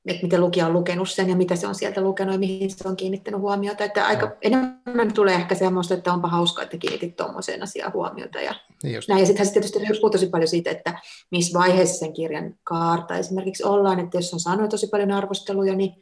[0.07, 2.89] että miten lukija on lukenut sen ja mitä se on sieltä lukenut ja mihin se
[2.89, 3.85] on kiinnittänyt huomiota.
[3.85, 4.33] Että aika no.
[4.43, 8.41] enemmän tulee ehkä semmoista, että onpa hauskaa, että kiinnitit tuommoiseen asiaan huomiota.
[8.41, 9.21] Ja, niin näin.
[9.21, 10.99] ja sittenhän se tietysti puhuu tosi paljon siitä, että
[11.31, 15.95] missä vaiheessa sen kirjan kaarta esimerkiksi ollaan, että jos on saanut tosi paljon arvosteluja, niin,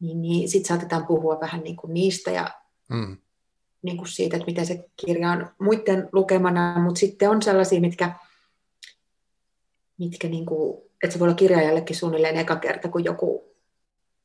[0.00, 2.50] niin, niin sitten saatetaan puhua vähän niin kuin niistä ja
[2.90, 3.16] mm
[3.82, 8.14] niin kuin siitä, että miten se kirja on muiden lukemana, mutta sitten on sellaisia, mitkä,
[9.98, 13.54] mitkä niin kuin, että se voi olla kirjaajallekin suunnilleen eka kerta, kun joku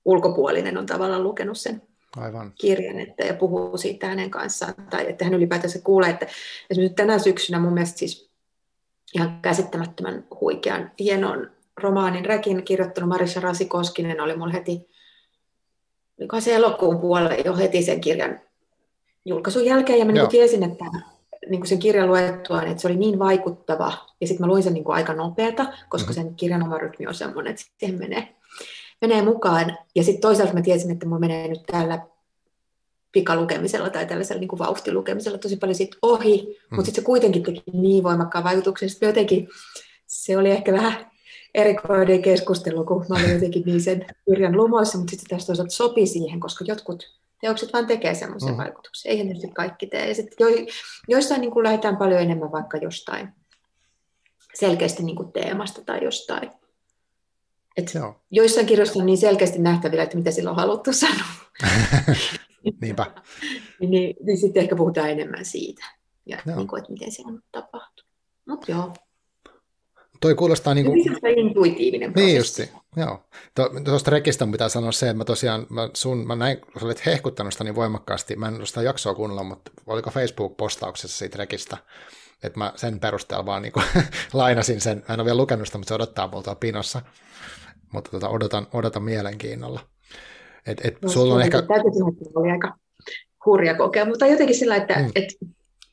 [0.05, 1.81] ulkopuolinen on tavallaan lukenut sen
[2.17, 2.53] Aivan.
[2.61, 6.27] kirjan että, ja puhuu siitä hänen kanssaan, tai että hän ylipäätänsä kuulee, että
[6.69, 8.29] esimerkiksi tänä syksynä mun mielestä siis
[9.15, 14.89] ihan käsittämättömän huikean hienon romaanin Räkin kirjoittanut Marissa Rasikoskinen oli mulle heti,
[16.19, 18.39] olikohan se elokuun puolella jo heti sen kirjan
[19.25, 20.85] julkaisun jälkeen, ja mä niin tiesin, että
[21.49, 24.73] niin kuin sen kirjan luettua, että se oli niin vaikuttava, ja sitten mä luin sen
[24.73, 26.23] niin kuin aika nopeata, koska mm-hmm.
[26.23, 28.35] sen kirjan oma rytmi on semmoinen, että siihen menee,
[29.01, 29.77] menee mukaan.
[29.95, 31.99] Ja sitten toisaalta mä tiesin, että mulla menee nyt tällä
[33.11, 36.75] pikalukemisella tai tällaisella niin kuin vauhtilukemisella tosi paljon siitä ohi, mm.
[36.75, 38.89] mutta sitten se kuitenkin teki niin voimakkaan vaikutuksen.
[38.89, 39.49] Sitten jotenkin
[40.07, 41.11] se oli ehkä vähän
[41.55, 46.07] erikoinen keskustelu, kun mä olin jotenkin niin sen kirjan lumoissa, mutta sitten tästä toisaalta sopi
[46.07, 48.57] siihen, koska jotkut teokset vaan tekee semmoisen mm.
[48.57, 49.11] vaikutuksen.
[49.11, 50.07] Eihän nyt kaikki tee.
[50.07, 50.65] Ja sitten jo,
[51.07, 53.29] joissain niin kuin lähdetään paljon enemmän vaikka jostain
[54.53, 56.51] selkeästi niin kuin teemasta tai jostain.
[57.77, 57.93] Et
[58.31, 61.27] joissain kirjoissa on niin selkeästi nähtävillä, että mitä sillä on haluttu sanoa.
[62.81, 63.05] Niinpä.
[63.79, 65.85] niin, niin, niin sitten ehkä puhutaan enemmän siitä,
[66.25, 68.11] ja niin kuin, että miten se on tapahtunut.
[68.47, 68.93] Mutta joo.
[70.21, 71.03] Toi kuulostaa niin kuin...
[71.03, 72.31] Se intuitiivinen prosessi.
[72.31, 73.23] Niin justi, joo.
[73.83, 77.05] Tuosta rekistä pitää sanoa se, että mä tosiaan, mä, sun, mä näin, kun sä olit
[77.05, 81.77] hehkuttanut sitä niin voimakkaasti, mä en ole sitä jaksoa kuunnella, mutta oliko Facebook-postauksessa siitä rekistä,
[82.43, 83.85] että mä sen perusteella vaan niin kuin,
[84.33, 87.01] lainasin sen, mä en ole vielä lukenut sitä, mutta se odottaa multa pinossa,
[87.93, 89.79] mutta tota, odotan, odotan mielenkiinnolla.
[90.67, 91.63] Et, et no, sulla on ehkä...
[92.35, 92.73] oli aika
[93.45, 95.11] hurja kokemus, mutta jotenkin sillä, että mm.
[95.15, 95.25] et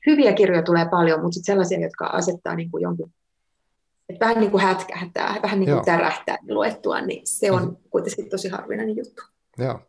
[0.07, 3.07] hyviä kirjoja tulee paljon, mutta sitten sellaisia, jotka asettaa niin kuin jonkin,
[4.09, 5.85] että vähän niin kuin hätkähtää, vähän niin kuin Joo.
[5.85, 7.77] tärähtää luettua, niin se on mm.
[7.91, 9.23] kuitenkin tosi harvinainen juttu.
[9.59, 9.81] Joo,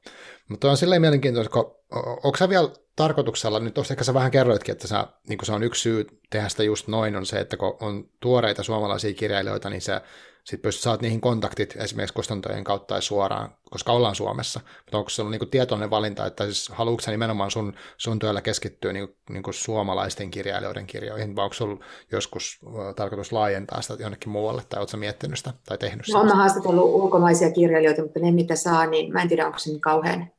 [0.49, 1.75] mutta on silleen mielenkiintoista, kun
[2.23, 5.81] onko sä vielä tarkoituksella, nyt ehkä sä vähän kerroitkin, että sä, niin se on yksi
[5.81, 10.01] syy tehdä sitä just noin, on se, että kun on tuoreita suomalaisia kirjailijoita, niin se
[10.45, 14.59] sitten pystyt saat niihin kontaktit esimerkiksi kustantojen kautta tai suoraan, koska ollaan Suomessa.
[14.77, 18.93] Mutta onko se ollut niinku tietoinen valinta, että siis haluatko nimenomaan sun, sun työllä keskittyä
[18.93, 21.81] niinku, niinku suomalaisten kirjailijoiden kirjoihin, vai onko ollut
[22.11, 22.59] joskus
[22.95, 26.17] tarkoitus laajentaa sitä jonnekin muualle, tai oletko miettinyt sitä tai tehnyt sitä?
[26.17, 29.69] No, olen haastatellut ulkomaisia kirjailijoita, mutta ne mitä saa, niin mä en tiedä, onko se
[29.69, 30.31] niin kauhean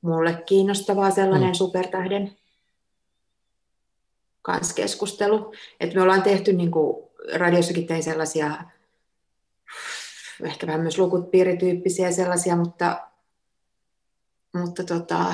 [0.00, 1.54] mulle kiinnostavaa sellainen mm.
[1.54, 2.36] supertähden
[4.42, 5.52] kanssa keskustelu.
[5.80, 8.54] Et me ollaan tehty, niin kuin radiossakin tein sellaisia
[10.44, 13.08] ehkä vähän myös lukut-piirityyppisiä sellaisia, mutta,
[14.52, 15.24] mutta tota,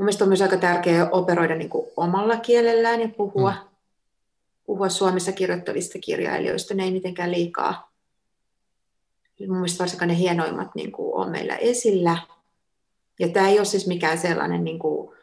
[0.00, 3.68] mun mielestä on myös aika tärkeää operoida niin kuin omalla kielellään ja puhua, mm.
[4.66, 6.74] puhua Suomessa kirjoittavista kirjailijoista.
[6.74, 7.92] Ne ei mitenkään liikaa.
[9.40, 12.18] Mun mielestä varsinkaan ne hienoimmat niin kuin on meillä esillä.
[13.18, 15.16] Ja tämä ei ole siis mikään sellainen niin kuin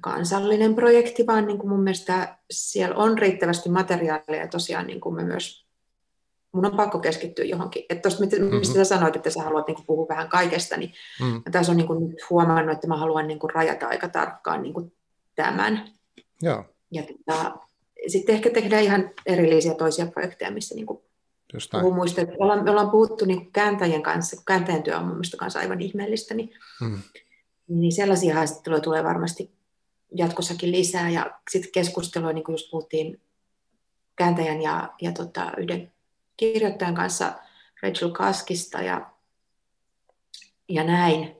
[0.00, 5.14] kansallinen projekti, vaan niin kuin mun mielestä siellä on riittävästi materiaalia ja tosiaan niin kuin
[5.14, 5.66] me myös
[6.52, 7.84] mun on pakko keskittyä johonkin.
[7.88, 8.62] Että tuosta, mistä mm-hmm.
[8.62, 11.42] sä sanoit, että sä haluat niin puhua vähän kaikesta, niin mm.
[11.52, 14.74] tässä on niin kuin nyt huomannut, että mä haluan niin kuin rajata aika tarkkaan niin
[14.74, 14.92] kuin
[15.34, 15.88] tämän.
[16.42, 16.64] Joo.
[16.90, 17.56] Ja tota,
[18.06, 21.00] sitten ehkä tehdään ihan erillisiä toisia projekteja, missä niin kuin
[21.72, 22.20] puhuu muista.
[22.20, 25.36] Me ollaan, me ollaan puhuttu niin kuin kääntäjien kanssa, kun kääntäjän työ on mun mielestä
[25.36, 26.98] kanssa aivan ihmeellistä, niin, mm.
[27.68, 29.50] niin sellaisia haastatteluja tulee varmasti
[30.14, 31.10] jatkossakin lisää.
[31.10, 33.20] Ja sitten keskustelua, niin kuin just puhuttiin
[34.16, 35.92] kääntäjän ja, ja tota, yhden
[36.36, 37.32] kirjoittajan kanssa
[37.82, 39.10] Rachel Kaskista ja,
[40.68, 41.36] ja näin.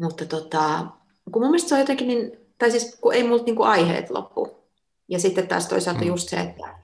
[0.00, 0.86] Mutta tota,
[1.32, 4.10] kun mun mielestä se on jotenkin niin, tai siis kun ei multa niin kuin aiheet
[4.10, 4.62] loppu.
[5.08, 6.06] Ja sitten taas toisaalta mm.
[6.06, 6.78] just se, että,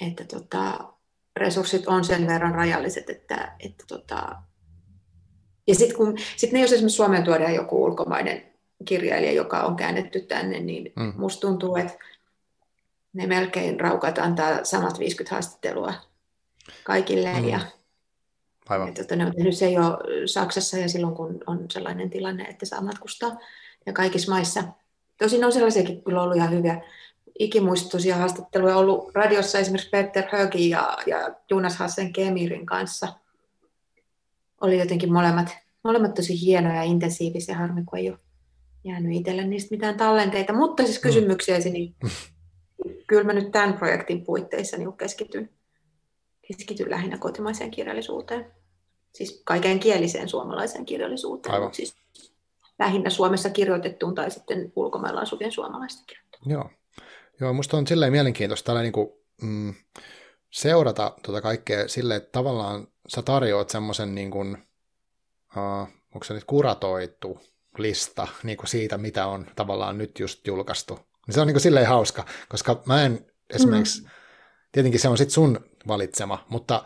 [0.00, 0.92] että tota,
[1.36, 4.36] resurssit on sen verran rajalliset, että, että tota,
[5.66, 8.52] ja sitten kun sit ne, jos esimerkiksi Suomeen tuodaan joku ulkomainen
[8.84, 11.12] kirjailija, joka on käännetty tänne, niin mm.
[11.16, 11.98] musta tuntuu, että
[13.12, 15.94] ne melkein raukat antaa samat 50 haastattelua
[16.84, 17.40] kaikille.
[17.40, 17.48] Mm.
[17.48, 17.60] Ja,
[18.68, 18.88] Aivan.
[18.88, 22.66] Ja, tota, ne on tehnyt se jo Saksassa ja silloin, kun on sellainen tilanne, että
[22.66, 23.38] saa matkustaa
[23.86, 24.64] ja kaikissa maissa.
[25.18, 26.80] Tosin on sellaisiakin kyllä ollut ihan hyviä
[27.38, 33.08] ikimuistoisia haastatteluja ollut radiossa esimerkiksi Peter Högi ja, ja Jonas Hassen Kemirin kanssa.
[34.60, 38.18] Oli jotenkin molemmat, molemmat tosi hienoja ja intensiivisiä, harmi kun ei ole
[38.84, 40.52] jäänyt itselle niistä mitään tallenteita.
[40.52, 41.02] Mutta siis mm.
[41.02, 41.94] kysymyksiä niin
[43.06, 45.50] kyllä mä nyt tämän projektin puitteissa niin keskityn,
[46.48, 48.52] keskityn lähinnä kotimaiseen kirjallisuuteen.
[49.14, 51.74] Siis kaiken kieliseen suomalaiseen kirjallisuuteen, Aivan.
[51.74, 51.96] siis
[52.78, 56.52] lähinnä Suomessa kirjoitettuun tai sitten ulkomailla asuvien suomalaisten kirjoitettuun.
[56.52, 56.70] Joo.
[57.40, 59.08] Joo, musta on silleen mielenkiintoista tällä niin kuin,
[59.42, 59.74] mm,
[60.50, 64.56] seurata tuota kaikkea silleen, että tavallaan sä tarjoat semmoisen, niin kuin,
[65.56, 67.40] uh, onko se nyt kuratoitu
[67.78, 70.98] lista niin kuin siitä, mitä on tavallaan nyt just julkaistu.
[71.30, 74.08] Se on niin kuin silleen hauska, koska mä en esimerkiksi, mm.
[74.72, 76.84] tietenkin se on sitten sun valitsema, mutta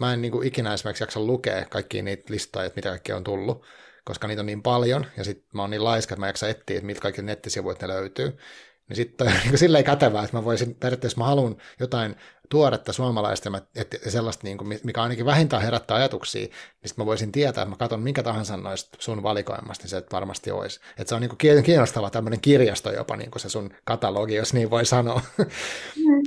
[0.00, 3.24] mä en niin kuin ikinä esimerkiksi jaksa lukea kaikkia niitä listoja, että mitä kaikkea on
[3.24, 3.66] tullut,
[4.04, 6.76] koska niitä on niin paljon, ja sitten mä oon niin laiska, että mä jaksa etsiä,
[6.76, 8.38] että miltä kaikki nettisivuit ne löytyy.
[8.88, 12.16] Niin sitten on niin silleen kätevää, että mä voisin, periaatteessa mä haluan jotain
[12.50, 17.32] tuoretta suomalaista, että sellaista, niin kuin, mikä ainakin vähintään herättää ajatuksia, niin sitten mä voisin
[17.32, 20.80] tietää, että mä katson minkä tahansa noista sun valikoimasta, niin se varmasti olisi.
[20.98, 24.54] Että se on niin kuin kiinnostava tämmöinen kirjasto jopa, niin kuin se sun katalogi, jos
[24.54, 25.20] niin voi sanoa.
[25.38, 26.22] Mm.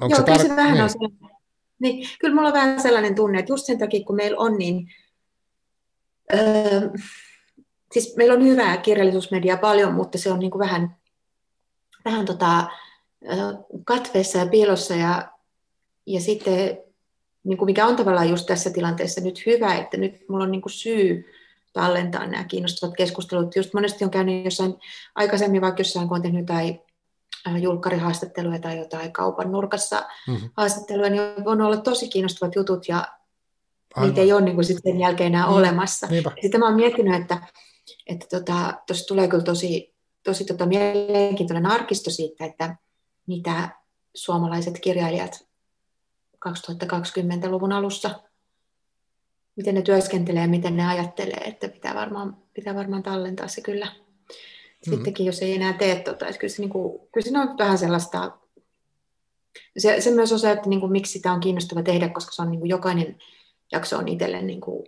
[0.00, 0.82] Onko Joo, se, tar- se vähän niin.
[0.82, 1.18] on sellainen,
[1.78, 4.88] niin, kyllä mulla on vähän sellainen tunne, että just sen takia, kun meillä on niin,
[6.34, 6.90] öö,
[7.92, 10.96] siis meillä on hyvää kirjallisuusmediaa paljon, mutta se on niin kuin vähän,
[12.04, 12.68] vähän tota,
[13.84, 15.30] katveessa ja piilossa ja,
[16.06, 16.78] ja sitten
[17.44, 20.62] niin kuin mikä on tavallaan just tässä tilanteessa nyt hyvä, että nyt mulla on niin
[20.62, 21.24] kuin syy
[21.72, 23.56] tallentaa nämä kiinnostavat keskustelut.
[23.56, 24.74] Just monesti on käynyt jossain
[25.14, 26.80] aikaisemmin, vaikka jossain kun on tehnyt jotain
[27.62, 30.50] julkkarihaastatteluja tai jotain kaupan nurkassa mm-hmm.
[30.56, 33.08] haastatteluja, niin on ollut tosi kiinnostavat jutut ja
[33.94, 34.08] Aivan.
[34.08, 35.52] niitä ei ole niin kuin sit sen jälkeen enää mm.
[35.52, 36.06] olemassa.
[36.06, 36.30] Niinpä.
[36.42, 37.38] Sitten mä oon miettinyt, että
[38.06, 38.74] että tota,
[39.08, 39.91] tulee kyllä tosi,
[40.22, 42.76] tosi tota mielenkiintoinen arkisto siitä, että
[43.26, 43.68] mitä
[44.14, 45.46] suomalaiset kirjailijat
[46.48, 48.20] 2020-luvun alussa,
[49.56, 53.86] miten ne työskentelee, miten ne ajattelee, että pitää varmaan, pitää varmaan tallentaa se kyllä.
[53.86, 54.94] Mm-hmm.
[54.94, 57.78] Sittenkin, jos ei enää tee tota, että kyllä se, niin kuin, kyllä se on vähän
[57.78, 58.38] sellaista,
[59.78, 62.50] se, se myös osa, että niin kuin, miksi sitä on kiinnostava tehdä, koska se on
[62.50, 63.18] niin kuin, jokainen
[63.72, 64.86] jakso on itselle, niin kuin,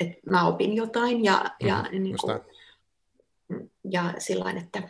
[0.00, 2.40] että mä opin jotain ja, mm, ja, niin kuin,
[3.84, 4.82] ja sillain, että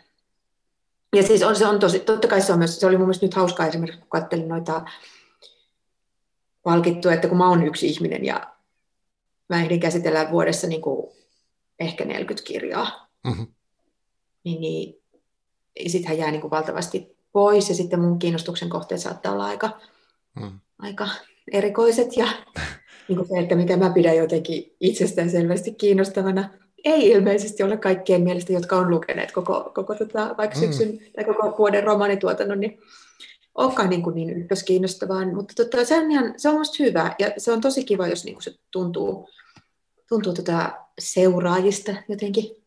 [1.15, 3.25] ja siis on, se on tosi, totta kai se on myös, se oli mun mielestä
[3.25, 4.85] nyt hauskaa esimerkiksi, kun katselin noita
[6.63, 8.53] palkittuja, että kun mä oon yksi ihminen ja
[9.49, 11.11] mä ehdin käsitellä vuodessa niin kuin
[11.79, 13.47] ehkä 40 kirjaa, mm-hmm.
[14.43, 15.01] niin, niin
[15.87, 19.79] sittenhän jää niin kuin valtavasti pois ja sitten mun kiinnostuksen kohteet saattaa olla aika,
[20.35, 20.59] mm.
[20.79, 21.07] aika
[21.51, 22.27] erikoiset ja
[23.07, 26.49] niin kuin se, että mitä mä pidän jotenkin itsestään selvästi kiinnostavana
[26.83, 30.61] ei ilmeisesti ole kaikkien mielestä, jotka on lukeneet koko, koko tota, vaikka mm.
[30.61, 30.99] syksyn mm.
[31.15, 32.79] tai koko vuoden romaanituotannon, niin
[33.55, 37.31] olekaan niin, kuin niin ykköskiinnostavaa, mutta tota, se on, ihan, se on musta hyvä ja
[37.37, 39.29] se on tosi kiva, jos niin kuin se tuntuu,
[40.09, 42.63] tuntuu tota seuraajista jotenkin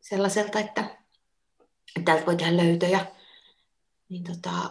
[0.00, 0.80] sellaiselta, että,
[1.96, 3.06] että täältä voi tehdä löytöjä.
[4.08, 4.70] Niin tota,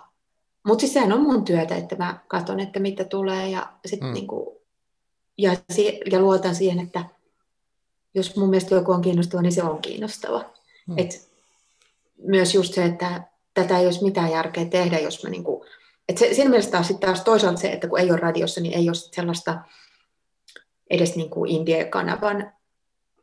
[0.67, 4.13] mutta siis sehän on mun työtä, että mä katson, että mitä tulee ja, sit mm.
[4.13, 4.57] niin kuin,
[5.38, 5.55] ja,
[6.12, 7.05] ja luotan siihen, että
[8.15, 10.54] jos mun mielestä joku on kiinnostava, niin se on kiinnostava.
[10.88, 10.97] Hmm.
[10.97, 11.30] Et
[12.17, 13.23] myös just se, että
[13.54, 15.65] tätä ei olisi mitään järkeä tehdä, jos mä niinku,
[16.10, 18.89] et se, siinä mielessä taas, taas toisaalta se, että kun ei ole radiossa, niin ei
[18.89, 19.62] ole sellaista
[20.89, 22.52] edes niinku Indie-kanavan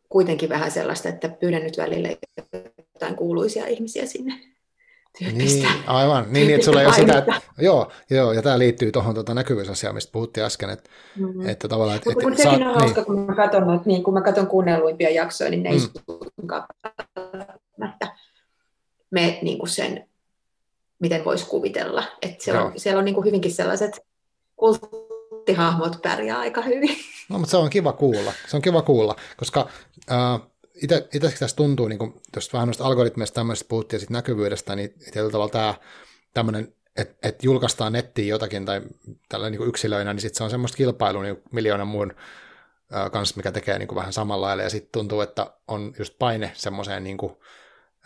[0.09, 2.09] kuitenkin vähän sellaista, että pyydän nyt välillä
[2.95, 4.50] jotain kuuluisia ihmisiä sinne
[5.21, 6.25] Niin, aivan.
[6.25, 9.35] Niin, niin että sulla ei ole sitä, että, joo, joo, ja tämä liittyy tuohon tuota
[9.35, 11.49] näkyvyysasiaan, mistä puhuttiin äsken, että, mm-hmm.
[11.49, 11.97] että tavallaan...
[11.97, 13.07] Että, Mutta sekin saat, on hauska, niin.
[13.07, 15.75] kun mä katson, että, niin, kun mä katson kuunnelluimpia jaksoja, niin ne mm.
[15.75, 16.65] ei suinkaan
[19.11, 20.09] me niin kuin sen,
[20.99, 22.05] miten voisi kuvitella.
[22.23, 24.01] Että siellä, on, siellä on niin kuin hyvinkin sellaiset
[24.57, 26.97] kulttihahmot pärjää aika hyvin.
[27.29, 28.33] No, mutta se on kiva kuulla.
[28.49, 29.69] Se on kiva kuulla, koska
[30.11, 30.41] äh,
[30.83, 34.91] itse tässä tuntuu, niin kun, jos vähän noista algoritmeista tämmöisestä puhuttiin ja sit näkyvyydestä, niin
[34.99, 35.75] tietyllä tavalla tämä
[36.35, 38.83] tämmöinen, että et julkaistaan nettiin jotakin tai
[39.29, 42.15] tällä niin yksilöinä, niin sitten se on semmoista kilpailua niin miljoonan muun
[42.95, 46.53] äh, kanssa, mikä tekee niin vähän samalla lailla, ja sitten tuntuu, että on just paine
[46.55, 47.37] semmoiseen, niin kuin,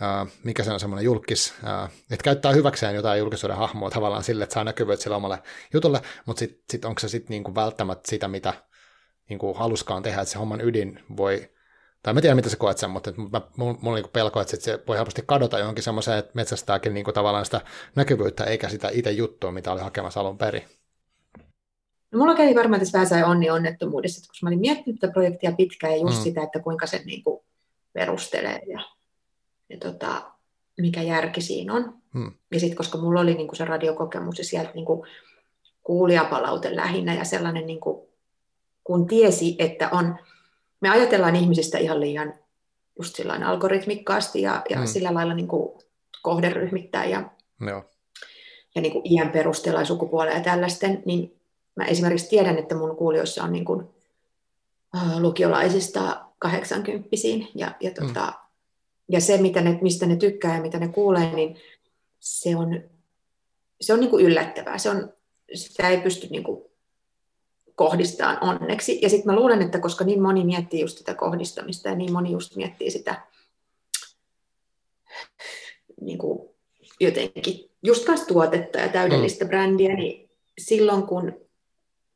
[0.02, 4.44] äh, mikä se on semmoinen julkis, äh, että käyttää hyväkseen jotain julkisuuden hahmoa tavallaan sille,
[4.44, 8.28] että saa näkyvyyttä sille omalle jutulle, mutta sitten sit onko se sitten niin välttämättä sitä,
[8.28, 8.54] mitä
[9.28, 11.53] niin kuin haluskaan tehdä, että se homman ydin voi
[12.04, 14.82] tai mä tiedän, mitä sä koet sen, mutta mä, mulla, mulla niin pelko, että se
[14.88, 17.60] voi helposti kadota johonkin semmoiseen, että metsästääkin niin kuin tavallaan sitä
[17.94, 20.62] näkyvyyttä, eikä sitä itse juttua, mitä oli hakemassa alun perin.
[22.12, 25.12] No, mulla kävi varmaan tässä vähän sai onni onnettomuudessa, että kun mä olin miettinyt tätä
[25.12, 26.22] projektia pitkään ja just mm.
[26.22, 27.44] sitä, että kuinka se niin kuin
[27.92, 28.80] perustelee ja,
[29.68, 30.22] ja tota,
[30.80, 31.94] mikä järki siinä on.
[32.14, 32.32] Mm.
[32.52, 35.08] Ja sitten koska mulla oli niin kuin se radiokokemus ja sieltä niin kuin
[35.82, 38.08] kuulijapalaute lähinnä ja sellainen, niin kuin,
[38.84, 40.18] kun tiesi, että on
[40.84, 42.34] me ajatellaan ihmisistä ihan liian
[42.98, 44.86] just algoritmikkaasti ja, ja mm.
[44.86, 45.78] sillä lailla niin kuin
[46.22, 47.84] kohderyhmittäin ja, Joo.
[48.74, 51.40] ja niin kuin iän perusteella ja sukupuolella ja tällaisten, niin
[51.76, 53.80] mä esimerkiksi tiedän, että mun kuulijoissa on niin kuin,
[54.96, 57.08] uh, lukiolaisista 80
[57.54, 58.32] ja, ja, tota, mm.
[59.08, 61.56] ja se, mitä ne, mistä ne tykkää ja mitä ne kuulee, niin
[62.20, 62.82] se on,
[63.80, 64.78] se on niin kuin yllättävää.
[64.78, 65.12] Se on,
[65.54, 66.64] sitä ei pysty niin kuin
[67.74, 68.98] kohdistaan onneksi.
[69.02, 72.30] Ja sitten mä luulen, että koska niin moni miettii just sitä kohdistamista ja niin moni
[72.30, 73.22] just miettii sitä
[76.00, 76.48] niin kuin
[77.00, 79.48] jotenkin just kanssa tuotetta ja täydellistä mm.
[79.48, 81.32] brändiä, niin silloin kun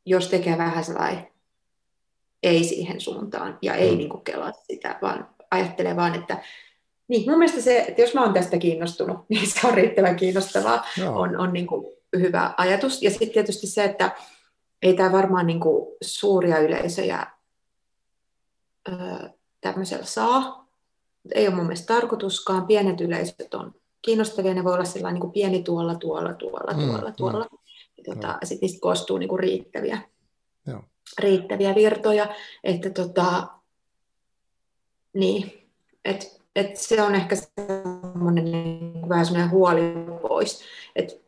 [0.06, 1.28] jos tekee vähän sellainen
[2.42, 3.98] ei siihen suuntaan ja ei mm.
[3.98, 6.42] niin kuin kelaa sitä, vaan ajattelee vaan, että
[7.08, 10.84] niin, mun mielestä se, että jos mä oon tästä kiinnostunut, niin se on riittävän kiinnostavaa,
[10.96, 11.20] Joo.
[11.20, 11.86] on, on niin kuin
[12.18, 13.02] hyvä ajatus.
[13.02, 14.10] Ja sitten tietysti se, että
[14.82, 17.26] ei tämä varmaan niin kuin suuria yleisöjä
[18.88, 18.92] ö,
[19.60, 20.68] tämmöisellä saa.
[21.34, 22.66] Ei ole mun mielestä tarkoituskaan.
[22.66, 26.86] Pienet yleisöt on kiinnostavia, ne voi olla sillä niin kuin pieni tuolla, tuolla, tuolla, mm,
[26.86, 27.46] tuolla, mm, tuolla.
[28.06, 29.98] Tota, Sitten niistä koostuu niin kuin riittäviä,
[30.66, 30.82] Joo.
[31.18, 32.34] riittäviä virtoja.
[32.64, 33.48] Että tota,
[35.14, 35.68] niin,
[36.04, 39.82] et, et se on ehkä semmoinen niin vähän semmoinen huoli
[40.22, 40.64] pois.
[40.96, 41.22] Et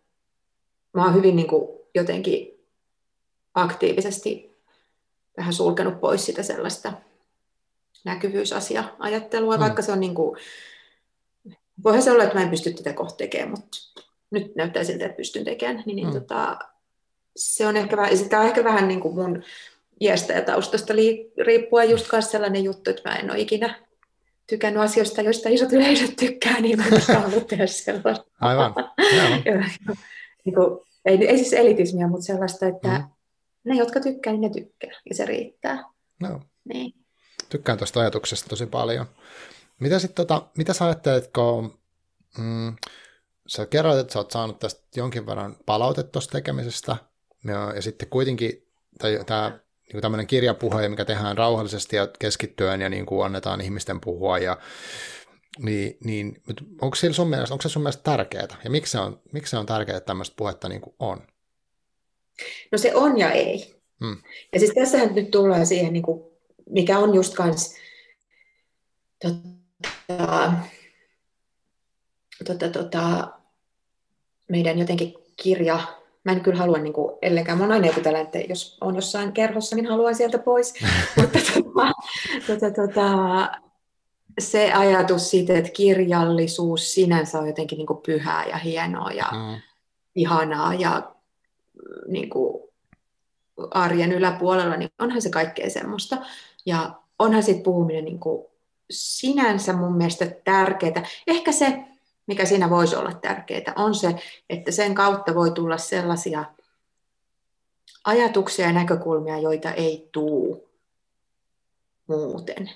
[0.92, 2.59] mä oon hyvin niin kuin jotenkin
[3.54, 4.56] aktiivisesti
[5.36, 6.92] vähän sulkenut pois sitä sellaista
[8.04, 9.60] näkyvyysasia-ajattelua, mm.
[9.60, 10.40] vaikka se on niin kuin,
[11.84, 13.78] voihan se olla, että mä en pysty tätä kohta tekemään, mutta
[14.30, 16.14] nyt näyttää siltä, että pystyn tekemään, niin, niin mm.
[16.14, 16.58] tota,
[17.36, 19.42] se on ehkä vähän, sitä on ehkä vähän niin kuin mun
[20.00, 20.94] iästä ja taustasta
[21.46, 23.74] riippuen just sellainen juttu, että mä en ole ikinä
[24.46, 28.24] tykännyt asioista, joista isot yleisöt tykkää, niin mä en halua tehdä sellaista.
[28.40, 28.74] Aivan.
[30.44, 33.04] niin kuin, ei, ei siis elitismia, mutta sellaista, että mm.
[33.64, 35.84] Ne, jotka tykkää, niin ne tykkää, ja se riittää.
[36.20, 36.40] No.
[36.64, 36.94] Niin.
[37.48, 39.06] Tykkään tuosta ajatuksesta tosi paljon.
[39.80, 41.78] Mitä, sit, tota, mitä sä ajattelet, kun
[42.38, 42.76] mm,
[43.46, 46.96] sä kerroit, että sä oot saanut tästä jonkin verran palautetta tuosta tekemisestä,
[47.44, 48.66] ja, ja sitten kuitenkin
[49.26, 49.60] tämä
[49.92, 54.58] niin tämmöinen kirjapuhe, mikä tehdään rauhallisesti ja keskittyen ja niin kuin annetaan ihmisten puhua ja
[55.58, 56.42] niin, niin
[56.80, 59.66] onko, sun mielestä, onko se sun mielestä tärkeää ja miksi se on, miksi se on
[59.66, 61.22] tärkeää, että tämmöistä puhetta niin kuin on?
[62.72, 63.74] No se on ja ei.
[64.00, 64.16] Hmm.
[64.52, 66.22] Ja siis tässähän nyt tullaan siihen, niin kuin,
[66.70, 67.74] mikä on just kans
[69.22, 70.52] tota,
[72.46, 73.30] tota, tota,
[74.48, 78.20] meidän jotenkin kirja mä en kyllä halua, niin kuin, ellekään mä oon aina joku tällä,
[78.20, 80.74] että jos on jossain kerhossa, niin haluan sieltä pois.
[81.16, 81.92] Mutta tota,
[82.46, 83.50] tota, tota,
[84.38, 89.60] se ajatus siitä, että kirjallisuus sinänsä on jotenkin niin kuin pyhää ja hienoa ja mm.
[90.14, 91.14] ihanaa ja
[92.08, 92.70] niin kuin
[93.70, 96.16] arjen yläpuolella, niin onhan se kaikkea semmoista.
[96.66, 98.46] Ja onhan siitä puhuminen niin kuin
[98.90, 101.06] sinänsä mun mielestä tärkeää.
[101.26, 101.84] Ehkä se,
[102.26, 104.14] mikä siinä voisi olla tärkeää, on se,
[104.50, 106.44] että sen kautta voi tulla sellaisia
[108.04, 110.68] ajatuksia ja näkökulmia, joita ei tuu
[112.06, 112.70] muuten.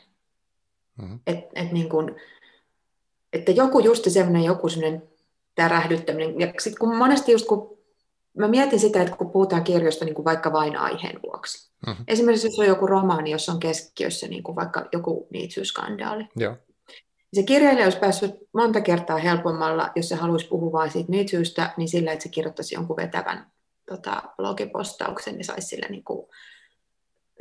[1.02, 1.20] Mm-hmm.
[1.26, 2.16] Et, et niin kun,
[3.32, 5.02] että joku just semmoinen, joku semmoinen
[5.54, 6.40] tärähdyttäminen.
[6.40, 7.73] Ja sitten kun monesti just kun
[8.38, 11.72] mä mietin sitä, että kun puhutaan kirjoista niin kuin vaikka vain aiheen vuoksi.
[11.86, 12.04] Mm-hmm.
[12.08, 16.28] Esimerkiksi jos on joku romaani, jossa on keskiössä niin kuin vaikka joku niitsyskandaali.
[16.36, 16.56] Joo.
[17.32, 21.88] Se kirjailija olisi päässyt monta kertaa helpommalla, jos se haluaisi puhua vain siitä niitsyystä, niin
[21.88, 23.50] sillä, että se kirjoittaisi jonkun vetävän
[23.86, 26.26] tota, blogipostauksen, niin saisi sillä niin kuin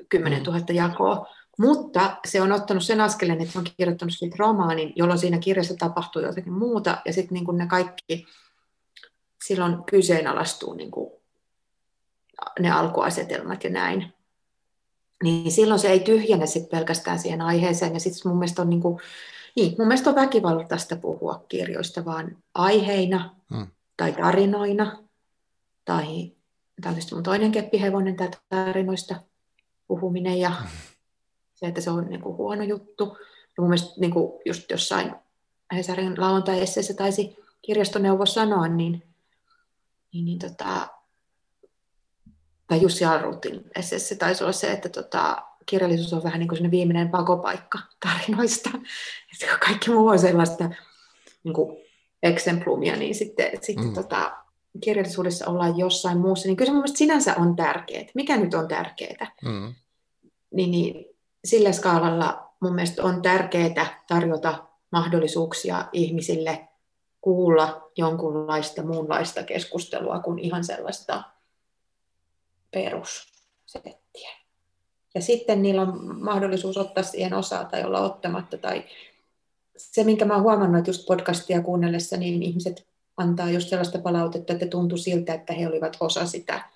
[0.10, 1.28] 10 000 jakoa.
[1.58, 6.22] Mutta se on ottanut sen askeleen, että on kirjoittanut siitä romaanin, jolloin siinä kirjassa tapahtuu
[6.22, 8.26] jotakin muuta, ja sitten niin ne kaikki
[9.48, 11.12] silloin kyseenalaistuu niin kuin
[12.60, 14.14] ne alkuasetelmat ja näin.
[15.24, 18.82] Niin silloin se ei tyhjene sit pelkästään siihen aiheeseen, ja sitten mun mielestä on niin
[18.82, 19.00] kuin,
[19.56, 23.68] niin, mun mielestä on väkivaltaista puhua kirjoista vaan aiheina hmm.
[23.98, 25.04] tai tarinoina.
[25.86, 26.32] Tai
[26.82, 29.16] tämä on mun toinen keppihevonen, tämä tarinoista
[29.88, 30.68] puhuminen ja hmm.
[31.54, 33.18] se, että se on niin kuin huono juttu.
[33.58, 35.16] Ja mun mielestä niin kuin just jossain
[35.74, 39.13] Hesarin lauantai-esseessä taisi kirjastoneuvos sanoa, niin,
[40.14, 40.88] niin, niin tota,
[42.68, 47.10] tai Jussi Alruutin esseessä taisi olla se, että tota, kirjallisuus on vähän niin kuin viimeinen
[47.10, 48.70] pakopaikka tarinoista.
[49.34, 50.70] Että kaikki muu on sellaista
[51.44, 51.78] niin kuin
[52.24, 53.94] eksemplumia, niin sitten, sitten mm.
[53.94, 54.38] tota,
[54.82, 58.06] kirjallisuudessa ollaan jossain muussa, niin kyllä se mun sinänsä on tärkeää.
[58.16, 59.32] Mikä nyt on tärkeää?
[59.44, 59.74] Mm.
[60.54, 61.06] Niin, niin
[61.46, 66.68] sillä skaalalla mun mielestä on tärkeää tarjota mahdollisuuksia ihmisille
[67.22, 71.24] kuulla jonkunlaista muunlaista keskustelua kuin ihan sellaista
[72.72, 74.44] perussettiä
[75.16, 78.58] ja sitten niillä on mahdollisuus ottaa siihen osaa tai olla ottamatta.
[78.58, 78.84] Tai
[79.78, 82.88] se, minkä mä oon huomannut, että just podcastia kuunnellessa, niin ihmiset
[83.18, 86.70] antaa just sellaista palautetta, että tuntui siltä, että he olivat osa sitä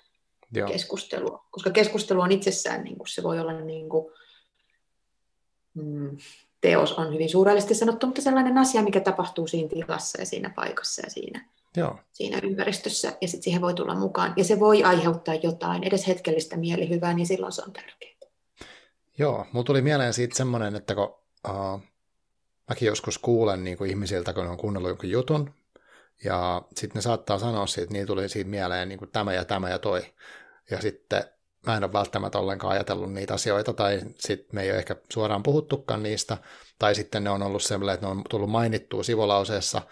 [0.54, 0.68] Joo.
[0.68, 1.46] keskustelua.
[1.50, 4.12] Koska keskustelu on itsessään, niin kuin, se voi olla niin kuin,
[5.74, 6.16] mm,
[6.60, 11.02] teos on hyvin suurellisesti sanottu, mutta sellainen asia, mikä tapahtuu siinä tilassa ja siinä paikassa
[11.06, 11.98] ja siinä, Joo.
[12.12, 14.32] siinä ympäristössä, ja sitten siihen voi tulla mukaan.
[14.36, 18.18] Ja se voi aiheuttaa jotain, edes hetkellistä mielihyvää, niin silloin se on tärkeää.
[19.18, 21.14] Joo, mulla tuli mieleen siitä semmoinen, että kun
[21.48, 21.80] uh,
[22.68, 25.54] mäkin joskus kuulen niin kuin ihmisiltä, kun on kuunnellut jonkun jutun,
[26.24, 29.44] ja sitten ne saattaa sanoa siitä, että niin tuli siitä mieleen niin kuin tämä ja
[29.44, 30.02] tämä ja toi.
[30.70, 31.24] Ja sitten
[31.68, 35.42] mä en ole välttämättä ollenkaan ajatellut niitä asioita, tai sitten me ei ole ehkä suoraan
[35.42, 36.36] puhuttukaan niistä,
[36.78, 39.82] tai sitten ne on ollut sellainen, että ne on tullut mainittua sivulauseessa,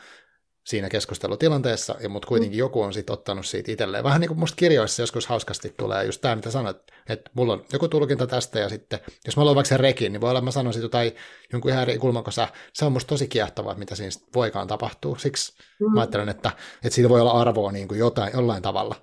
[0.67, 4.05] siinä keskustelutilanteessa, ja mutta kuitenkin joku on sitten ottanut siitä itselleen.
[4.05, 6.77] Vähän niin kuin musta kirjoissa joskus hauskasti tulee just tämä, mitä sanoit,
[7.09, 10.21] että mulla on joku tulkinta tästä, ja sitten jos mä luen vaikka sen rekin, niin
[10.21, 11.13] voi olla, että mä sanon siitä jotain
[11.53, 12.49] jonkun ihan eri kulmakossa.
[12.73, 15.19] Se on musta tosi kiehtovaa, mitä siinä voikaan tapahtua.
[15.19, 15.95] Siksi mm.
[15.95, 16.51] mä ajattelen, että,
[16.85, 18.95] että siitä voi olla arvoa niin kuin jotain, jollain tavalla.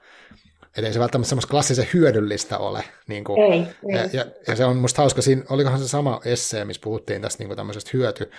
[0.78, 2.84] Että ei se välttämättä semmoista klassisen hyödyllistä ole.
[3.08, 3.68] Niin kuin, ei, ei.
[3.96, 7.42] Ja, ja, ja, se on musta hauska, siinä olikohan se sama essee, missä puhuttiin tästä
[7.42, 8.32] niin kuin tämmöisestä hyöty,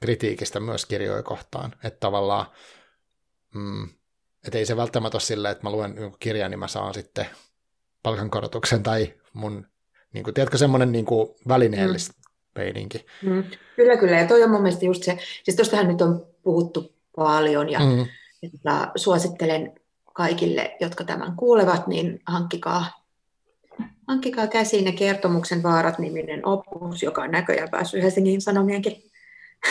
[0.00, 1.74] kritiikistä myös kirjoja kohtaan.
[1.84, 2.46] Että tavallaan,
[3.54, 3.88] mm,
[4.46, 7.26] et ei se välttämättä ole silleen, että mä luen kirjan, niin mä saan sitten
[8.02, 9.66] palkankorotuksen tai mun,
[10.12, 12.32] niin kuin, tiedätkö, semmoinen niin kuin välineellistä mm.
[12.54, 13.06] peininki.
[13.22, 13.44] Mm.
[13.76, 14.18] Kyllä, kyllä.
[14.18, 18.06] Ja toi on mun mielestä just se, siis tuostahan nyt on puhuttu paljon ja mm.
[18.42, 19.77] että suosittelen
[20.18, 23.04] kaikille, jotka tämän kuulevat, niin hankkikaa,
[24.08, 29.02] hankkikaa käsiin ne kertomuksen vaarat-niminen opus, joka on näköjään päässyt Helsingin Sanomienkin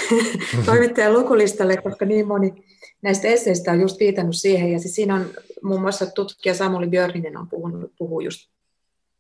[0.65, 2.53] toimittajan lukulistalle, koska niin moni
[3.01, 4.71] näistä esseistä on just viitannut siihen.
[4.71, 5.29] Ja siis siinä on
[5.63, 8.49] muun muassa tutkija Samuli Björninen on puhunut, puhuu just,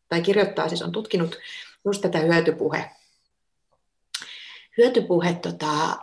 [0.09, 1.39] tai kirjoittaa, siis on tutkinut
[1.85, 2.91] just tätä hyötypuhe.
[4.77, 5.97] Hyötypuhe tota,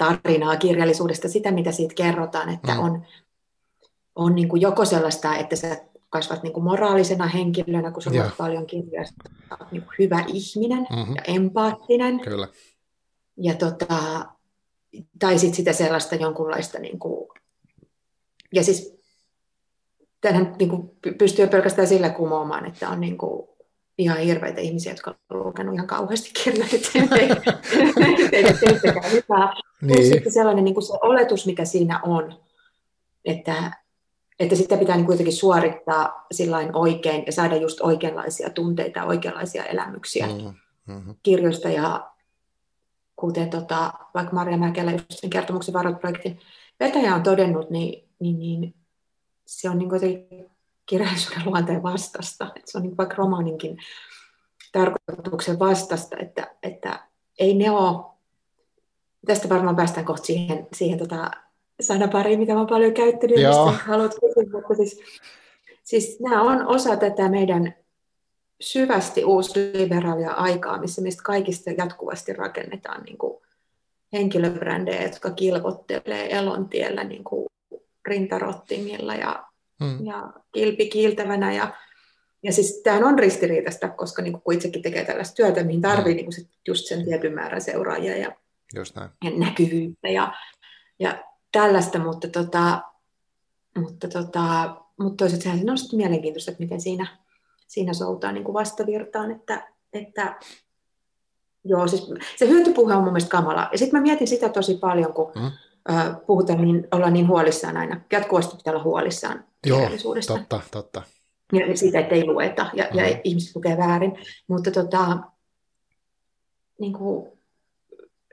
[0.00, 2.80] tarinaa kirjallisuudesta, sitä mitä siitä kerrotaan, että mm.
[2.80, 3.06] on,
[4.14, 8.32] on niin kuin joko sellaista, että sä kasvat niin kuin moraalisena henkilönä, kun sulla on
[8.38, 9.04] paljon kirjoja,
[9.70, 11.14] niin kuin hyvä ihminen mm-hmm.
[11.14, 12.20] ja empaattinen.
[12.20, 12.48] Kyllä.
[13.36, 14.26] Ja tota,
[15.18, 17.28] tai sitten sitä sellaista jonkunlaista, niin kuin,
[18.54, 19.00] ja siis
[20.20, 23.49] tämähän niin kuin, pystyy pelkästään sillä kumoamaan, että on niin kuin,
[24.00, 26.68] ihan hirveitä ihmisiä, jotka on lukenut ihan kauheasti kirjoja,
[29.12, 29.54] hyvää.
[29.82, 30.06] Niin.
[30.06, 32.34] Sitten sellainen niin kuin se oletus, mikä siinä on,
[33.24, 33.80] että
[34.40, 40.26] että sitä pitää niin kuitenkin suorittaa sillain oikein ja saada just oikeanlaisia tunteita, oikeanlaisia elämyksiä
[40.26, 41.14] mm-hmm.
[41.22, 41.68] kirjoista.
[41.68, 42.10] Ja
[43.16, 46.40] kuten tota, vaikka Maria Mäkelä just sen kertomuksen varoitprojektin
[46.80, 48.74] vetäjä on todennut, niin, niin, niin
[49.46, 50.50] se on niin kuitenkin
[50.90, 52.52] kirjallisuuden luonteen vastasta.
[52.64, 53.78] Se on niin vaikka romaaninkin
[54.72, 58.04] tarkoituksen vastasta, että, että ei ne ole,
[59.26, 61.30] tästä varmaan päästään kohta siihen, siihen tota,
[61.80, 63.70] sanapari, mitä olen paljon käyttänyt, Joo.
[63.70, 65.00] mistä haluat kysyä, mutta siis,
[65.84, 67.74] siis nämä on osa tätä meidän
[68.60, 73.42] syvästi uusliberaalia aikaa, missä meistä kaikista jatkuvasti rakennetaan niin kuin
[74.12, 77.46] henkilöbrändejä, jotka kilvottelee elontiellä niin kuin
[78.06, 79.49] rintarottingilla ja,
[79.84, 80.06] hmm.
[80.06, 81.52] ja kilpi kiiltävänä.
[81.52, 81.74] Ja,
[82.42, 86.12] ja siis tämähän on ristiriitaista, koska niin kuin, kun itsekin tekee tällaista työtä, mihin tarvii
[86.12, 86.16] hmm.
[86.16, 88.32] niin kuin sit just sen tietyn määrän seuraajia ja,
[88.76, 89.10] just näin.
[89.24, 90.08] ja näkyvyyttä.
[90.08, 90.34] Ja,
[90.98, 92.82] ja tällaista, mutta, tota,
[93.78, 97.06] mutta, tota, mutta toisaalta sehän on sitten mielenkiintoista, että miten siinä,
[97.66, 100.36] siinä soutaa niin kuin vastavirtaan, että, että
[101.64, 102.06] joo, siis
[102.36, 103.68] se hyötypuhe on mun mielestä kamala.
[103.72, 105.50] Ja sitten mä mietin sitä tosi paljon, kun mm.
[106.26, 108.00] puhutaan, niin ollaan niin huolissaan aina.
[108.12, 109.88] Jatkuvasti pitää olla huolissaan Joo,
[110.26, 111.02] totta, totta.
[111.52, 112.98] Ja siitä, että ei lueta ja, mm.
[112.98, 114.12] ja ihmiset lukee väärin.
[114.48, 115.18] Mutta tota,
[116.80, 117.38] niin kuin,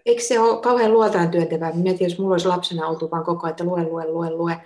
[0.05, 1.71] eikö se ole kauhean luotaan työntävää?
[1.73, 4.61] Mietin, jos mulla olisi lapsena oltu vaan koko ajan, että lue, lue, lue, lue.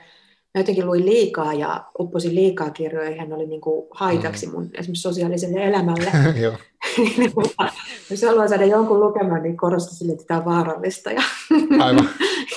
[0.54, 4.52] Mä jotenkin luin liikaa ja upposin liikaa kirjoja, hän oli niin kuin haitaksi mm.
[4.52, 6.12] mun esimerkiksi sosiaaliselle elämälle.
[8.10, 11.22] jos haluaa saada jonkun lukemaan, niin korosta sille, että tämä on vaarallista ja,
[11.86, 12.10] Aivan.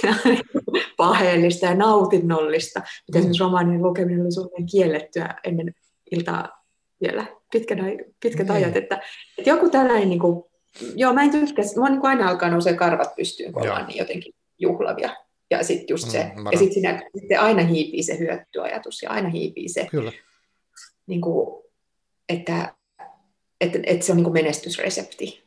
[0.02, 0.14] ja
[0.96, 2.80] paheellista ja nautinnollista.
[2.80, 3.18] Mitä mm.
[3.18, 5.74] esimerkiksi romaanin lukeminen oli Suomen kiellettyä ennen
[6.10, 6.64] iltaa
[7.00, 7.78] vielä pitkät,
[8.22, 8.54] pitkät mm.
[8.54, 8.76] ajat.
[8.76, 9.00] Että,
[9.38, 10.44] että joku tällainen niin kuin
[10.94, 11.64] Joo, mä en tykkää.
[11.80, 15.10] Mä niin aina alkaa nousee karvat pystyyn, kun niin jotenkin juhlavia.
[15.58, 19.28] Ja sitten just se, mm, ja sitten siinä sitten aina hiipii se hyöttöajatus ja aina
[19.28, 20.12] hiipii se, Kyllä.
[21.06, 21.64] Niin kuin,
[22.28, 22.74] että,
[23.60, 25.44] että, että se on niin kuin menestysresepti.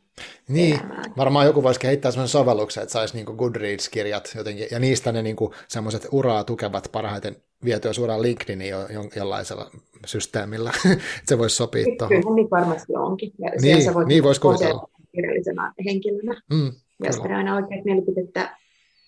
[0.47, 1.13] Niin, elämään.
[1.17, 5.35] varmaan joku voisi kehittää sellaisen sovelluksen, että saisi niin Goodreads-kirjat jotenkin, ja niistä ne niin
[5.67, 9.71] semmoiset uraa tukevat parhaiten vietyä suoraan LinkedIniin jo, jollaisella
[10.05, 12.21] systeemillä, että se voisi sopia tuohon.
[12.21, 13.31] Kyllä, niin varmasti onkin.
[13.39, 16.41] Ja niin, voit niin voisi kuvitella kirjallisena henkilönä.
[16.53, 16.71] Mm,
[17.03, 18.57] ja sitten aina oikein mielipidettä,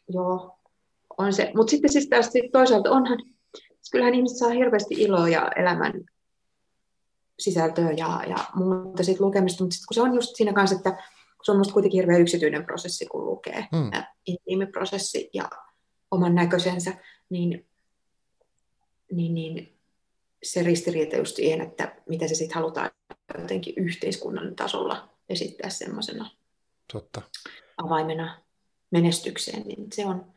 [0.10, 0.59] joo,
[1.20, 1.52] on se.
[1.56, 3.18] Mutta sitten siis taas toisaalta onhan,
[3.56, 5.94] siis kyllähän ihmiset saa hirveästi iloa ja elämän
[7.40, 11.04] sisältöä ja, ja muuta siitä lukemista, mutta sitten kun se on just siinä kanssa, että
[11.44, 13.92] se on musta kuitenkin hirveän yksityinen prosessi, kun lukee, mm.
[14.26, 15.50] intiimiprosessi ja
[16.12, 16.94] oman näköisensä,
[17.30, 17.68] niin,
[19.12, 19.78] niin, niin
[20.44, 22.92] se ristiriita just siihen, että mitä se sitten halutaan
[23.38, 26.30] jotenkin yhteiskunnan tasolla esittää semmoisena
[27.78, 28.42] avaimena
[28.92, 30.34] menestykseen, niin se on,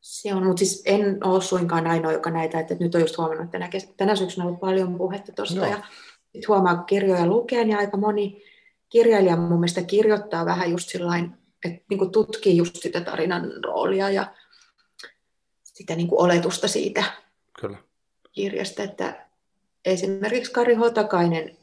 [0.00, 3.44] se on, mutta siis en ole suinkaan ainoa, joka näitä, että nyt on just huomannut,
[3.44, 5.82] että tänä, tänä syksynä on ollut paljon puhetta tuosta, ja
[6.32, 8.42] sit huomaa kirjoja lukeen, ja aika moni
[8.88, 11.32] kirjailija mun mielestä kirjoittaa vähän just sillain,
[11.64, 14.34] että niin tutkii just sitä tarinan roolia ja
[15.62, 17.04] sitä niin oletusta siitä
[17.60, 17.78] Kyllä.
[18.32, 19.26] kirjasta, että
[19.84, 21.56] esimerkiksi Kari Hotakainen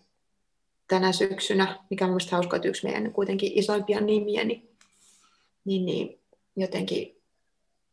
[0.88, 4.70] tänä syksynä, mikä on mielestäni hauska, että yksi meidän kuitenkin isoimpia nimiä, niin,
[5.66, 6.20] niin, niin
[6.56, 7.17] jotenkin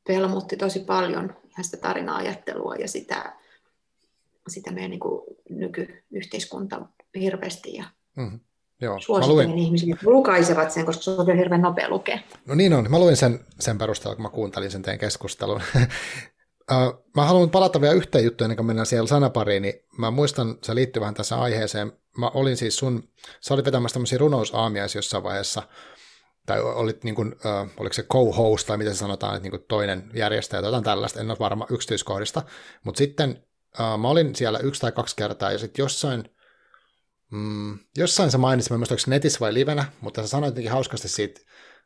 [0.06, 3.36] pelmutti tosi paljon ihan sitä tarina-ajattelua ja sitä,
[4.48, 7.74] sitä meidän niin kuin nykyyhteiskunta hirveästi.
[7.74, 7.84] Ja
[8.16, 8.40] mm-hmm.
[8.80, 9.58] Joo, Suosittelen luin...
[9.58, 12.18] ihmisille, että lukaisevat sen, koska se on hirveän nopea lukea.
[12.46, 12.90] No niin on.
[12.90, 15.60] Mä luin sen, sen perusteella, kun mä kuuntelin sen teidän keskustelun.
[17.16, 20.74] mä haluan palata vielä yhteen juttuun, ennen kuin mennään siellä sanapariin, niin mä muistan, se
[20.74, 21.92] liittyy vähän tässä aiheeseen.
[22.18, 23.08] Mä olin siis sun,
[23.40, 25.62] sä olit vetämässä tämmöisiä runousaamiaisia jossain vaiheessa,
[26.46, 29.64] tai olit niin kuin, äh, oliko se co-host, tai miten se sanotaan, että niin kuin
[29.68, 32.42] toinen järjestäjä tai jotain tällaista, en ole varma yksityiskohdista,
[32.84, 33.44] mutta sitten
[33.80, 36.24] äh, mä olin siellä yksi tai kaksi kertaa, ja sitten jossain,
[37.30, 41.40] mm, jossain sä mainitsit, mä muistan, netissä vai livenä, mutta sä sanoit jotenkin hauskasti siitä,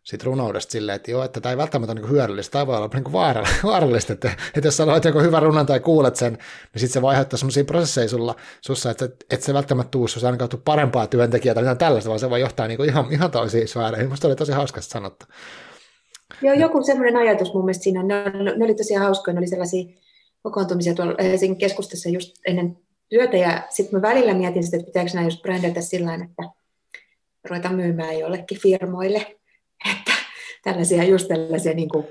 [0.08, 2.90] siitä runoudesta silleen, että joo, että tämä ei välttämättä ole niin hyödyllistä, tämä voi olla
[2.94, 3.12] niin
[3.62, 7.10] vaarallista, että, että jos sanoit joku hyvä runan tai kuulet sen, niin sitten se voi
[7.10, 11.62] aiheuttaa sellaisia prosesseja sulla, sussa, että, että se välttämättä tuu, jos ainakaan parempaa työntekijää tai
[11.62, 14.06] mitään tällaista, vaan se voi johtaa niin ihan, ihan toisiin sfääreihin.
[14.06, 15.26] Minusta oli tosi hauskasti sanottu.
[16.42, 18.24] Joo, joku semmoinen ajatus mun mielestä siinä, ne,
[18.56, 19.84] ne oli tosi hauskoja, ne oli sellaisia
[20.42, 22.78] kokoontumisia tuolla Helsingin keskustassa just ennen
[23.08, 26.42] työtä, ja sitten mä välillä mietin sitä, että pitääkö nämä just brändätä sillä että
[27.50, 29.38] ruveta myymään jollekin firmoille,
[29.90, 30.12] että
[30.64, 32.06] tällaisia, just tällaisia niin kuin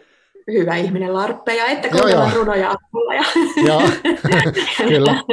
[0.51, 3.13] hyvä ihminen larppeja, että kuunnellaan runoja avulla.
[3.13, 3.23] Ja
[3.67, 3.81] joo,
[4.89, 5.23] kyllä.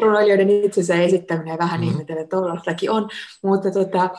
[0.00, 1.88] Runoilijoiden itsensä esittäminen vähän mm.
[1.88, 3.08] ihmetellä, että tuollaistakin on,
[3.42, 4.10] mutta tota,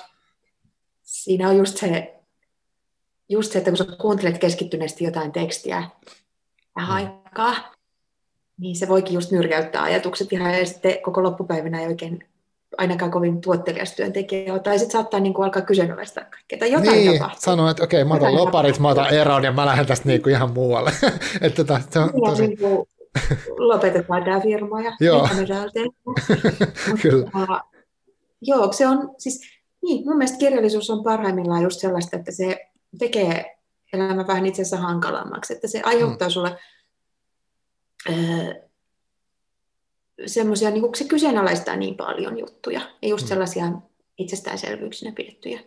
[1.03, 2.15] siinä on just se,
[3.29, 5.83] just se, että kun sä kuuntelet keskittyneesti jotain tekstiä
[6.75, 7.11] vähän mm.
[7.25, 7.75] aikaa,
[8.57, 12.23] niin se voikin just nyrjäyttää ajatukset ihan ja sitten koko loppupäivänä ei oikein
[12.77, 17.13] ainakaan kovin tuottelias työntekijä tai sitten saattaa niin kuin alkaa kyseenalaistaa kaikkea tai jotain niin,
[17.13, 17.41] tapahtuu.
[17.41, 20.21] sanoo, että okei, okay, mä otan loparit, mä otan eron ja mä lähden tästä niin
[20.21, 20.91] kuin ihan muualle.
[21.41, 22.47] että tota, se on niin, tosi...
[22.47, 22.87] niin kuin
[23.57, 25.21] lopetetaan tämä firma ja joo.
[25.23, 25.71] mitä me täällä
[27.01, 27.31] Kyllä.
[27.35, 27.59] Uh,
[28.41, 29.41] joo, se on siis,
[29.83, 32.59] niin, mun mielestä kirjallisuus on parhaimmillaan just sellaista, että se
[32.99, 33.55] tekee
[33.93, 36.31] elämä vähän itse asiassa hankalammaksi, että se aiheuttaa mm.
[36.31, 36.57] sulle
[40.25, 43.27] semmoisia, niin se kyseenalaistaa niin paljon juttuja, ja just mm.
[43.27, 43.71] sellaisia
[44.17, 45.59] itsestäänselvyyksinä pidettyjä,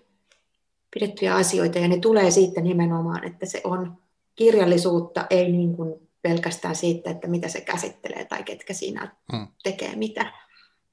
[0.95, 3.97] pidettyjä asioita, ja ne tulee siitä nimenomaan, että se on
[4.35, 9.47] kirjallisuutta, ei niin kuin pelkästään siitä, että mitä se käsittelee tai ketkä siinä mm.
[9.63, 10.33] tekee mitä,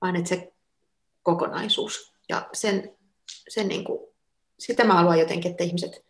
[0.02, 0.54] vaan että se
[1.24, 2.14] kokonaisuus.
[2.30, 2.96] Ja sen,
[3.50, 4.00] sen niin kuin,
[4.60, 6.06] sitä mä haluan jotenkin, että ihmiset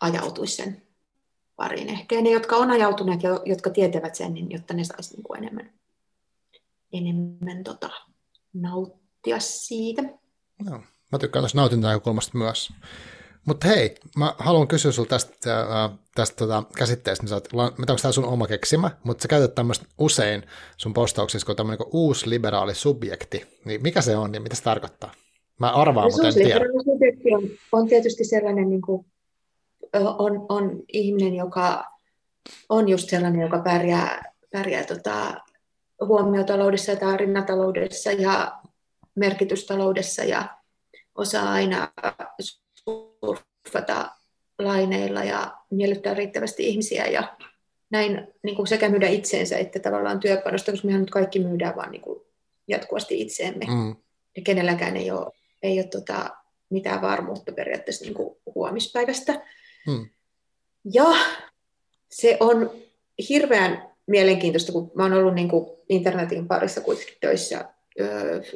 [0.00, 0.82] ajautuisi sen
[1.56, 1.88] pariin.
[1.88, 5.38] Ehkä ne, jotka on ajautuneet ja jotka tietävät sen, niin jotta ne saisi niin kuin
[5.38, 5.72] enemmän
[6.92, 7.90] enemmän tota,
[8.52, 10.02] nauttia siitä.
[10.64, 10.82] No,
[11.12, 12.72] mä tykkään tuosta nautintanäkökulmasta myös.
[13.46, 18.24] Mutta hei, mä haluan kysyä sinulta tästä, äh, tästä tota, käsitteestä, niin onko tämä sun
[18.24, 20.42] oma keksimä, mutta sä käytät tämmöistä usein
[20.76, 25.12] sun postauksissa, kun tämmöinen uusi liberaali subjekti, niin mikä se on ja mitä se tarkoittaa?
[25.58, 26.64] Mä arvaan, mutta en tiedä.
[26.84, 29.06] subjekti on, on tietysti sellainen, niin kuin,
[30.18, 31.84] on, on ihminen, joka
[32.68, 35.34] on just sellainen, joka pärjää, pärjää tota,
[36.06, 38.58] huomiotaloudessa ja tarinataloudessa ja
[39.14, 40.48] merkitystaloudessa ja
[41.14, 41.92] osaa aina
[42.74, 44.10] surfata
[44.58, 47.36] laineilla ja miellyttää riittävästi ihmisiä ja
[47.90, 51.90] näin niin kuin sekä myydä itseensä että tavallaan työpanosta, koska mehän nyt kaikki myydään vaan
[51.90, 52.20] niin kuin
[52.68, 53.64] jatkuvasti itseemme.
[53.68, 53.96] Mm.
[54.36, 55.32] Ja kenelläkään ei ole,
[55.62, 56.30] ei ole tota,
[56.70, 59.32] mitään varmuutta periaatteessa niin kuin huomispäivästä.
[59.86, 60.08] Mm.
[60.94, 61.04] Ja
[62.10, 62.70] se on
[63.28, 67.64] hirveän mielenkiintoista, kun mä oon ollut niin kuin internetin parissa kuitenkin töissä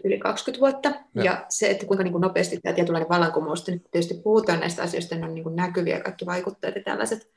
[0.04, 0.88] yli 20 vuotta.
[1.14, 4.82] Ja, ja se, että kuinka niin kuin nopeasti tämä tietynlainen vallankumous, nyt tietysti puhutaan näistä
[4.82, 7.30] asioista, ne on niin kuin näkyviä kaikki vaikuttajat ja tällaiset,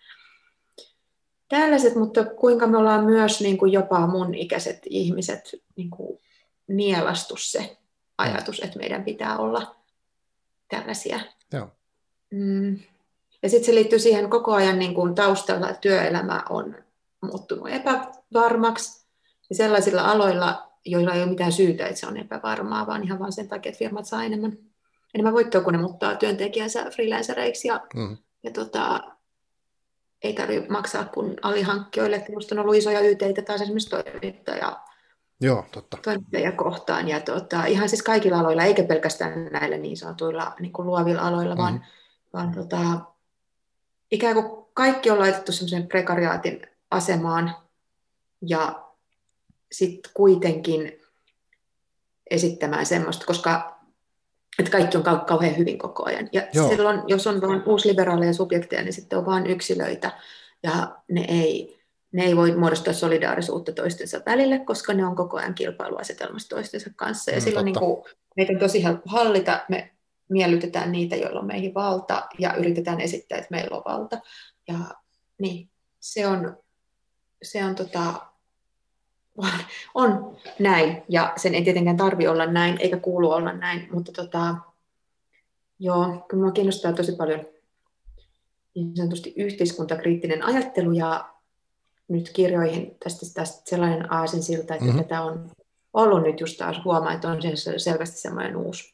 [1.50, 6.20] tällaiset, mutta kuinka me ollaan myös niin kuin jopa mun ikäiset ihmiset niin kuin
[6.68, 7.78] nielastu se
[8.18, 9.76] ajatus, että meidän pitää olla
[10.70, 11.20] tällaisia.
[11.54, 11.68] Joo.
[12.32, 12.80] Mm.
[13.43, 16.76] Ja sitten se liittyy siihen koko ajan niin kuin taustalla, että työelämä on
[17.22, 18.99] muuttunut epävarmaksi.
[19.50, 23.32] Ja sellaisilla aloilla, joilla ei ole mitään syytä, että se on epävarmaa, vaan ihan vain
[23.32, 24.58] sen takia, että firmat saa enemmän,
[25.14, 28.18] enemmän voittoa, kun ne muuttaa työntekijänsä freelancereiksi ja, mm.
[28.43, 29.00] ja tota,
[30.24, 32.26] ei tarvitse maksaa kuin alihankkijoille.
[32.28, 34.80] Minusta on ollut isoja yteitä taas esimerkiksi toimittaja,
[35.41, 35.97] Joo, totta.
[36.56, 37.08] kohtaan.
[37.08, 41.56] Ja tota, ihan siis kaikilla aloilla, eikä pelkästään näillä niin sanotuilla niin kuin luovilla aloilla,
[41.56, 41.62] mm.
[41.62, 41.86] vaan,
[42.34, 42.78] vaan tota,
[44.12, 47.56] ikään kuin kaikki on laitettu semmoisen prekariaatin asemaan
[48.41, 48.89] ja
[49.72, 51.01] sitten kuitenkin
[52.32, 53.80] esittämään semmoista, koska
[54.59, 56.30] että kaikki on kauhean hyvin koko ajan.
[56.34, 56.70] Ja Joo.
[56.70, 60.11] silloin, jos on vain uusliberaaleja subjekteja, niin sitten on vain yksilöitä,
[60.63, 61.80] ja ne ei,
[62.11, 67.32] ne ei voi muodostaa solidaarisuutta toistensa välille, koska ne on koko ajan kilpailuasetelmassa toistensa kanssa.
[67.32, 68.03] Ja mm, silloin niin kuin,
[68.36, 69.91] meitä on tosi helppo hallita, me
[70.30, 74.20] miellytetään niitä, joilla on meihin valta, ja yritetään esittää, että meillä on valta.
[74.67, 74.78] Ja
[75.41, 76.57] niin, se on,
[77.43, 78.29] se on tota,
[79.96, 84.56] on näin, ja sen ei tietenkään tarvi olla näin, eikä kuulu olla näin, mutta tota,
[85.80, 87.46] joo, kyllä minua kiinnostaa tosi paljon
[88.76, 91.30] niin sanotusti yhteiskuntakriittinen ajattelu, ja
[92.08, 95.04] nyt kirjoihin tästä, tästä sellainen aasinsilta, että mm-hmm.
[95.04, 95.52] tätä on
[95.94, 97.40] ollut nyt just taas huomaa, että on
[97.78, 98.94] selvästi semmoinen uusi,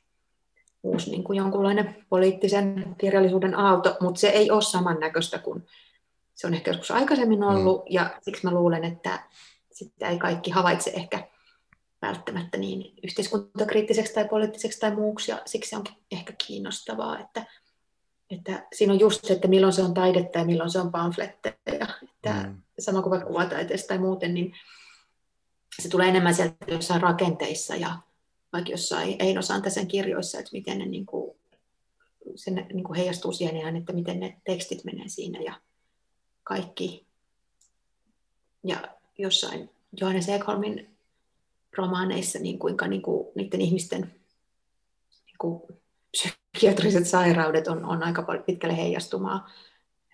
[0.84, 5.64] uusi niin kuin jonkunlainen poliittisen kirjallisuuden aalto, mutta se ei ole samannäköistä kuin
[6.36, 7.86] se on ehkä joskus aikaisemmin ollut, mm.
[7.90, 9.20] ja siksi mä luulen, että
[9.76, 11.28] sitä ei kaikki havaitse ehkä
[12.02, 17.46] välttämättä niin yhteiskuntakriittiseksi tai poliittiseksi tai muuksi, ja siksi onkin ehkä kiinnostavaa, että,
[18.30, 21.88] että siinä on just se, että milloin se on taidetta ja milloin se on pamfletteja,
[22.04, 22.62] että mm.
[22.80, 24.54] sama kuin vaikka kuvataiteessa tai muuten, niin
[25.82, 27.98] se tulee enemmän sieltä jossain rakenteissa ja
[28.54, 31.38] vaikka jossain Einosan tässä kirjoissa, että miten ne niin kuin,
[32.36, 35.62] se niin kuin heijastuu siihen että miten ne tekstit menee siinä ja
[36.44, 37.06] kaikki.
[38.64, 39.70] Ja jossain
[40.02, 40.90] Johannes Ekholmin
[41.78, 44.02] romaaneissa, niin kuinka niin kuin, niiden ihmisten
[45.26, 45.62] niin kuin,
[46.12, 49.50] psykiatriset sairaudet on, on aika paljon pitkälle heijastumaa,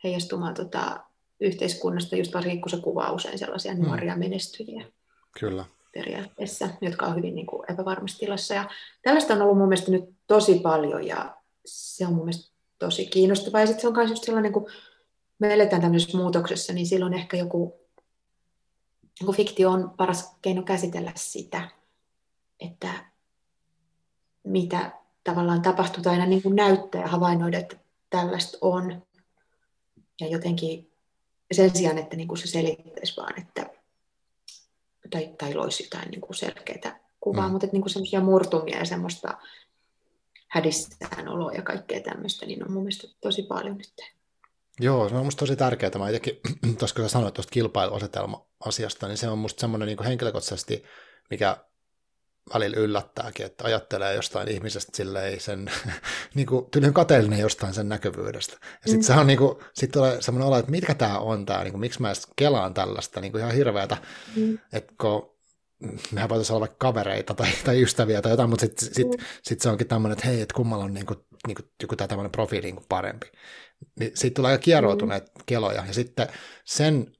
[0.03, 0.99] heijastumaa tota,
[1.39, 3.83] yhteiskunnasta, just varsinkin kun se kuvaa usein sellaisia mm.
[3.83, 4.85] nuoria menestyjiä.
[5.39, 5.65] Kyllä.
[5.93, 8.53] Periaatteessa, jotka on hyvin niin kuin, epävarmassa tilassa.
[8.53, 8.69] Ja
[9.01, 11.35] tällaista on ollut mun mielestä nyt tosi paljon ja
[11.65, 13.61] se on mun mielestä tosi kiinnostavaa.
[13.61, 14.69] Ja sitten se on myös just sellainen, kun
[15.39, 17.80] me eletään tämmöisessä muutoksessa, niin silloin ehkä joku
[19.21, 21.69] niin fiktio on paras keino käsitellä sitä,
[22.59, 23.05] että
[24.43, 24.91] mitä
[25.23, 27.77] tavallaan tapahtuu tai aina niin kuin näyttää ja havainnoida, että
[28.09, 29.01] tällaista on.
[30.21, 30.91] Ja jotenkin
[31.51, 33.69] sen sijaan, että niin kuin se selittäisi vaan, että,
[35.09, 37.51] tai, tai loisi jotain niin kuin selkeää kuvaa, mm.
[37.51, 39.37] mutta että niin kuin semmoisia murtumia ja semmoista
[40.47, 43.93] hädissään oloa ja kaikkea tämmöistä, niin on mun mielestä tosi paljon nyt
[44.79, 45.91] Joo, se on musta tosi tärkeää.
[45.97, 46.39] Mä itsekin,
[46.79, 47.51] tuossa kun sanoit tuosta
[48.61, 50.83] kilpailuasetelma-asiasta, niin se on musta semmoinen niin henkilökohtaisesti,
[51.29, 51.57] mikä
[52.53, 55.71] välillä yllättääkin, että ajattelee jostain ihmisestä silleen sen,
[56.35, 58.53] niin kuin tyylin kateellinen jostain sen näkyvyydestä.
[58.61, 59.03] Ja sitten mm.
[59.03, 61.81] se on niin kuin, sit tulee semmoinen olo, että mitkä tämä on tämä, niin kuin,
[61.81, 63.97] miksi mä edes kelaan tällaista, niin kuin ihan hirveätä,
[64.35, 64.59] mm.
[64.73, 65.31] että kun
[66.11, 69.25] mehän voitaisiin olla vaikka kavereita tai, tai ystäviä tai jotain, mutta sitten sit, mm.
[69.43, 72.07] sit se onkin tämmöinen, että hei, että kummalla on niin kuin, niin kuin, joku tämä
[72.07, 73.27] tämmöinen profiili niin kuin parempi
[73.99, 75.43] niin siitä tulee aika kieroutuneet mm.
[75.45, 75.85] keloja.
[75.87, 76.27] Ja sitten
[76.65, 77.11] sen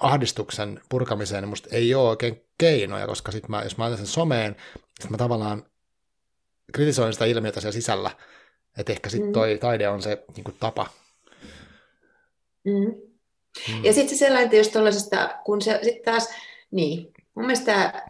[0.00, 4.56] ahdistuksen purkamiseen musta ei ole oikein keinoja, koska sit mä, jos mä sen someen,
[5.00, 5.66] sit mä tavallaan
[6.72, 8.10] kritisoin sitä ilmiötä siellä sisällä,
[8.78, 9.32] että ehkä sitten mm.
[9.32, 9.60] toi mm.
[9.60, 10.86] taide on se niin kuin, tapa.
[12.64, 12.94] Mm.
[13.72, 13.84] Mm.
[13.84, 16.28] Ja sitten se sellainen tietysti tuollaisesta, kun se sitten taas,
[16.70, 18.02] niin, mun mielestä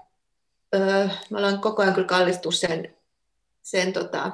[0.74, 2.96] öö, mä olen koko ajan kyllä kallistus sen,
[3.62, 4.32] sen tota,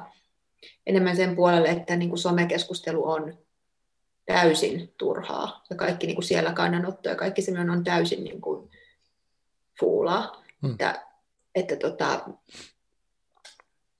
[0.85, 3.37] enemmän sen puolelle, että niin kuin somekeskustelu on
[4.27, 5.63] täysin turhaa.
[5.69, 8.69] Ja kaikki niin kuin siellä kannanotto ja kaikki semmoinen on täysin niin kuin
[9.79, 10.43] fuulaa.
[10.61, 10.71] Hmm.
[10.71, 11.05] Että,
[11.55, 12.29] että tota,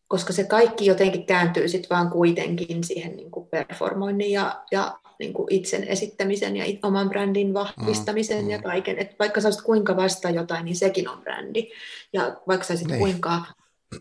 [0.07, 5.33] koska se kaikki jotenkin kääntyy sitten vaan kuitenkin siihen niin kuin performoinnin ja, ja niin
[5.33, 8.97] kuin itsen esittämisen ja oman brändin vahvistamisen mm, ja kaiken.
[8.97, 11.69] Et vaikka sä kuinka vasta jotain, niin sekin on brändi.
[12.13, 12.99] Ja vaikka sä niin.
[12.99, 13.41] kuinka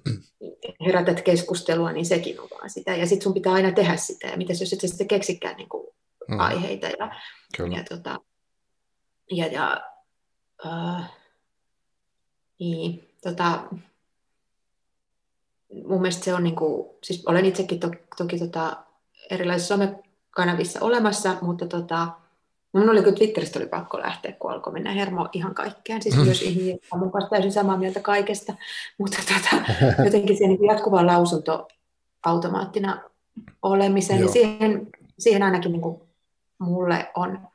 [0.87, 2.97] herätät keskustelua, niin sekin on vaan sitä.
[2.97, 4.27] Ja sitten sun pitää aina tehdä sitä.
[4.27, 5.95] Ja mitäs jos et sä sitten keksikään niin kuin
[6.29, 6.41] mm.
[6.41, 6.87] aiheita.
[6.87, 7.11] Ja,
[7.57, 7.77] Kyllä.
[7.77, 8.20] ja, tota,
[9.31, 9.81] ja, ja
[10.66, 11.11] äh,
[12.59, 13.62] niin, tota,
[15.85, 18.77] mun mielestä se on, niin kuin, siis olen itsekin to, toki tota,
[19.31, 22.09] erilaisissa somekanavissa olemassa, mutta tota,
[22.77, 26.03] Mun oli kyllä Twitteristä oli pakko lähteä, kun alkoi mennä hermo ihan kaikkeen.
[26.03, 28.55] Siis myös ihmisiä on mun kanssa täysin samaa mieltä kaikesta.
[28.99, 29.64] Mutta tota,
[30.05, 31.68] jotenkin se niin jatkuva lausunto
[32.27, 33.03] automaattina
[33.62, 36.01] olemisen, niin siihen, siihen ainakin niin kuin
[36.59, 37.48] mulle on,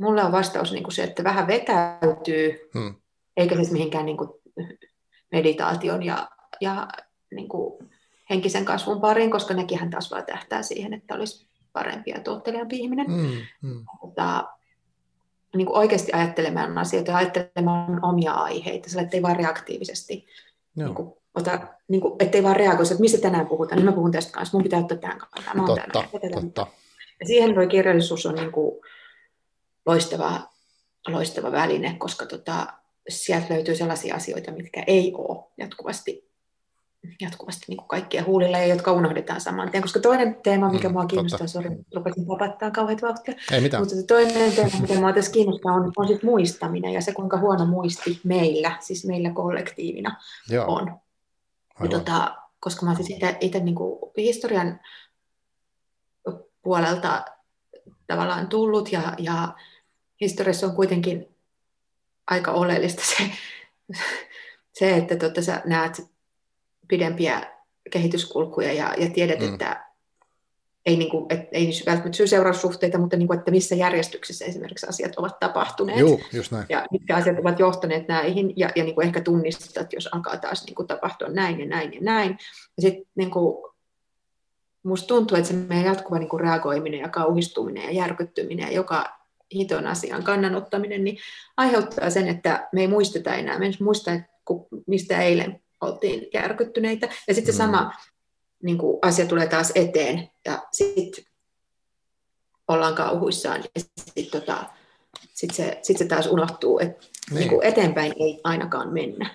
[0.00, 2.94] mulle on vastaus niin kuin se, että vähän vetäytyy, hmm.
[3.36, 4.30] eikä siis mihinkään niin kuin
[5.32, 6.28] meditaation ja,
[6.60, 6.88] ja
[7.34, 7.88] niin kuin
[8.30, 13.06] henkisen kasvun pariin, koska nekin taas vaan tähtää siihen, että olisi parempi ja tuottelijampi ihminen.
[13.10, 13.30] Mm,
[13.62, 13.84] mm.
[14.02, 14.44] Mutta
[15.56, 20.26] niin kuin oikeasti ajattelemaan asioita ja ajattelemaan omia aiheita, sillä ettei vaan reaktiivisesti
[20.76, 24.12] niin kuin, ota, niin kuin, ettei vaan reagoisi, että mistä tänään puhutaan, niin mä puhun
[24.12, 25.54] tästä kanssa, mun pitää ottaa tämän kanssa.
[25.54, 26.66] Mä totta, totta.
[27.20, 28.80] Ja siihen voi kirjallisuus on niin kuin
[29.86, 30.40] loistava,
[31.08, 32.66] loistava väline, koska tota,
[33.08, 36.28] sieltä löytyy sellaisia asioita, mitkä ei ole jatkuvasti
[37.20, 39.82] jatkuvasti niin kuin kaikkia huulilla ja jotka unohdetaan saman tien.
[39.82, 43.82] Koska toinen teema, mikä mm, mua kiinnostaa, sori, rupesin papattaa kauheat vauhtia, Ei mitään.
[43.82, 47.66] mutta toinen teema, mikä mua tässä kiinnostaa, on, on sit muistaminen ja se, kuinka huono
[47.66, 50.16] muisti meillä, siis meillä kollektiivina
[50.50, 50.74] Joo.
[50.74, 51.00] on.
[51.82, 53.76] Ja tota, koska mä siis itse niin
[54.16, 54.80] historian
[56.62, 57.24] puolelta
[58.06, 59.54] tavallaan tullut ja, ja
[60.20, 61.34] historiassa on kuitenkin
[62.26, 63.30] aika oleellista se,
[64.72, 66.02] se että tota, sä näet
[66.88, 67.52] pidempiä
[67.90, 69.52] kehityskulkuja ja, ja tiedät, mm.
[69.52, 69.88] että
[70.86, 75.16] ei, niin kuin, et, ei välttämättä syy-seuraussuhteita, mutta niin kuin, että missä järjestyksessä esimerkiksi asiat
[75.16, 75.98] ovat tapahtuneet.
[75.98, 76.66] Joo, just näin.
[76.68, 80.64] Ja mitkä asiat ovat johtaneet näihin, ja, ja niin kuin ehkä tunnistat, jos alkaa taas
[80.66, 82.38] niin kuin tapahtua näin ja näin ja näin.
[82.76, 83.72] Ja sitten niin kuin,
[84.88, 89.18] musta tuntuu, että se meidän jatkuva niin kuin reagoiminen ja kauhistuminen ja järkyttyminen ja joka
[89.54, 91.18] hiton asian kannanottaminen, niin
[91.56, 93.58] aiheuttaa sen, että me ei muisteta enää.
[93.58, 94.10] Me ei muista,
[94.86, 97.08] mistä eilen oltiin järkyttyneitä.
[97.28, 97.66] Ja sitten se mm.
[97.66, 97.92] sama
[98.62, 101.24] niin kuin asia tulee taas eteen ja sitten
[102.68, 104.64] ollaan kauhuissaan ja sitten tota,
[105.34, 107.48] sit se, sit se taas unohtuu, että niin.
[107.48, 109.30] Niin eteenpäin ei ainakaan mennä.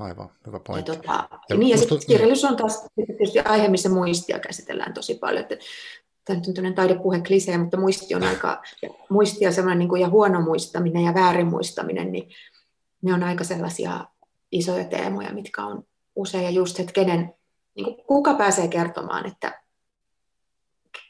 [0.00, 0.90] Aivan, hyvä pointti.
[0.90, 5.14] Ja, tota, ja, niin, ja sitten kirjallisuus on taas tietysti aihe, missä muistia käsitellään tosi
[5.14, 5.42] paljon.
[5.42, 5.56] Että,
[6.24, 8.62] tämä on tämmöinen taidepuhe klisee, mutta muisti on aika,
[9.08, 12.30] muisti ja, niin kuin, ja huono muistaminen ja väärin muistaminen, niin
[13.02, 14.06] ne on aika sellaisia
[14.52, 15.84] isoja teemoja, mitkä on
[16.16, 17.34] usein ja just, että kenen,
[17.74, 19.62] niin kuin, kuka pääsee kertomaan, että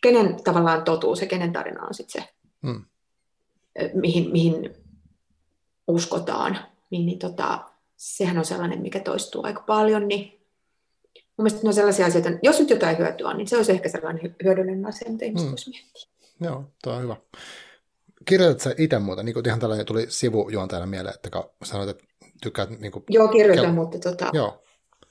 [0.02, 2.28] kenen tavallaan totuus ja kenen tarina on sitten se,
[2.66, 2.84] hmm.
[3.94, 4.74] mihin, mihin
[5.86, 6.58] uskotaan,
[6.90, 7.69] niin, niin tota,
[8.00, 10.40] sehän on sellainen, mikä toistuu aika paljon, niin
[11.14, 13.88] mun mielestä ne on sellaisia asioita, jos nyt jotain hyötyä on, niin se olisi ehkä
[13.88, 15.50] sellainen hyödyllinen asia, mitä ihmiset hmm.
[15.50, 16.02] voisi miettiä.
[16.40, 17.16] Joo, tuo on hyvä.
[18.24, 21.30] Kirjoitatko itse muuta, niin kuin ihan tällainen tuli sivujuontajana mieleen, että
[21.62, 22.04] sanoit, että
[22.42, 22.70] tykkäät...
[22.80, 23.74] Niin kuin, Joo, kirjoitan, kel...
[23.74, 24.62] mutta tota, Joo.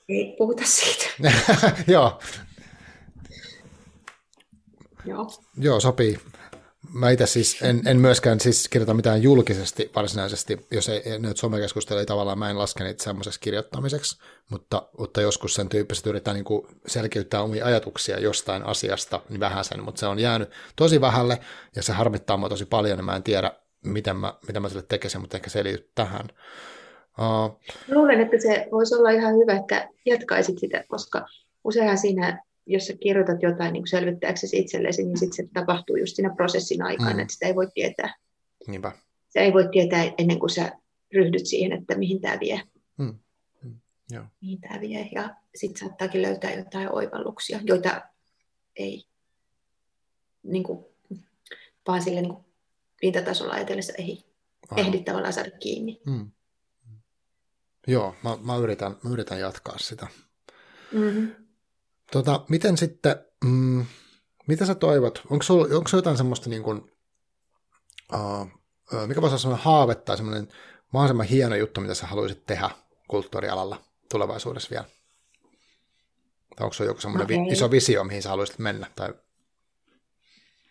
[0.10, 1.06] ei puhuta siitä.
[1.94, 2.20] Joo.
[5.06, 5.28] Joo.
[5.58, 6.20] Joo, sopii.
[6.94, 12.00] Mä itse siis en, en myöskään siis kirjoita mitään julkisesti varsinaisesti, jos ei nyt somekeskustelu
[12.00, 14.20] ei tavallaan, mä en laske niitä semmoiseksi kirjoittamiseksi,
[14.50, 19.64] mutta, mutta joskus sen tyyppiset yrittää niin kuin selkeyttää omia ajatuksia jostain asiasta, niin vähän
[19.64, 21.40] sen, mutta se on jäänyt tosi vähälle
[21.76, 23.52] ja se harmittaa mua tosi paljon ja mä en tiedä,
[23.86, 26.28] miten mä, mitä mä sille tekisin, mutta ehkä se liittyy tähän.
[27.20, 31.26] Uh, Luulen, että se voisi olla ihan hyvä, että jatkaisit sitä, koska
[31.64, 36.36] useinhan siinä, jos sä kirjoitat jotain niin selvittääksesi itsellesi, niin sitten se tapahtuu just siinä
[36.36, 37.20] prosessin aikana, mm.
[37.20, 38.16] että sitä ei voi tietää.
[38.68, 38.92] Niinpä.
[39.30, 40.72] Se ei voi tietää ennen kuin sä
[41.14, 42.62] ryhdyt siihen, että mihin tämä vie.
[42.98, 43.20] Mm.
[43.64, 43.80] Mm.
[44.12, 44.26] Joo.
[44.42, 45.10] Mihin tämä vie.
[45.16, 48.02] Ja sitten saattaakin löytää jotain oivalluksia, joita
[48.76, 49.06] ei
[50.44, 50.86] niin kuin,
[51.88, 52.46] vaan sille niin kuin,
[53.02, 54.24] pintatasolla ajatellessa ei
[54.78, 56.02] ehdi tavallaan saada kiinni.
[56.06, 56.32] Mm.
[57.88, 60.08] Joo, mä, mä, yritän, mä yritän jatkaa sitä.
[60.92, 61.49] Mm-hmm.
[62.12, 63.86] Tota, miten sitten, mm,
[64.48, 65.22] mitä sä toivot?
[65.30, 66.92] Onko sulla, onko jotain semmoista niin kuin,
[68.14, 68.48] uh,
[69.08, 70.48] mikä voisi olla semmoinen haave tai semmoinen
[70.94, 72.70] mahdollisimman hieno juttu, mitä sä haluaisit tehdä
[73.08, 73.82] kulttuurialalla
[74.12, 74.86] tulevaisuudessa vielä?
[76.56, 78.88] Tai onko se joku semmoinen no vi- iso visio, mihin sä haluaisit mennä?
[78.96, 79.14] Tai...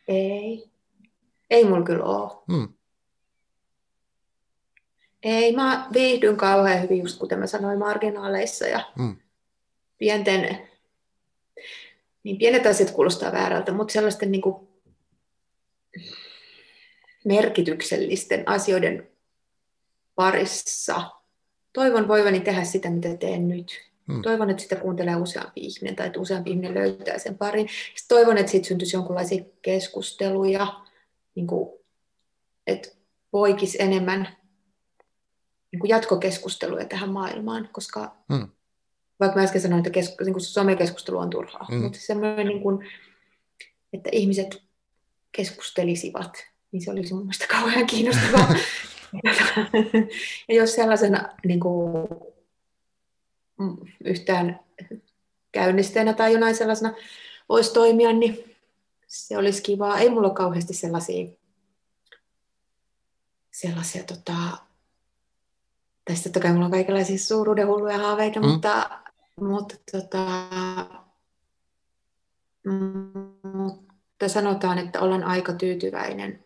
[0.08, 0.70] Ei.
[1.50, 2.42] Ei mulla kyllä ole.
[2.52, 2.68] Hmm.
[5.22, 9.16] Ei, mä viihdyn kauhean hyvin, just kuten mä sanoin, marginaaleissa ja mm.
[9.98, 10.68] pienten,
[12.24, 14.68] niin pienet asiat kuulostaa väärältä, mutta sellaisten niin kuin
[17.24, 19.08] merkityksellisten asioiden
[20.14, 21.10] parissa.
[21.72, 23.80] Toivon voivani tehdä sitä, mitä teen nyt.
[24.06, 24.22] Mm.
[24.22, 27.68] Toivon, että sitä kuuntelee useampi ihminen tai että useampi ihminen löytää sen parin.
[27.68, 30.80] Sitten toivon, että siitä syntyisi jonkinlaisia keskusteluja,
[31.34, 31.70] niin kuin,
[32.66, 32.88] että
[33.30, 34.36] poikisi enemmän
[35.72, 38.48] niin kuin jatkokeskusteluja tähän maailmaan, koska mm.
[39.20, 41.76] Vaikka mä äsken sanoin, että kesku, niin kuin somekeskustelu on turhaa, mm.
[41.76, 42.88] mutta semmoinen, niin kuin,
[43.92, 44.62] että ihmiset
[45.32, 48.54] keskustelisivat, niin se olisi mun mielestä kauhean kiinnostavaa.
[50.48, 52.08] ja jos sellaisena niin kuin,
[53.58, 54.60] mm, yhtään
[55.52, 56.94] käynnisteenä tai jonain sellaisena
[57.48, 58.54] voisi toimia, niin
[59.06, 59.98] se olisi kivaa.
[59.98, 61.26] Ei mulla ole kauheasti sellaisia,
[63.50, 64.34] sellaisia tota,
[66.04, 68.46] Tässä totta kai mulla on kaikenlaisia suuruuden hulluja haaveita, mm.
[68.46, 69.00] mutta,
[69.40, 70.24] mutta, tota,
[73.52, 76.44] mutta sanotaan, että olen aika tyytyväinen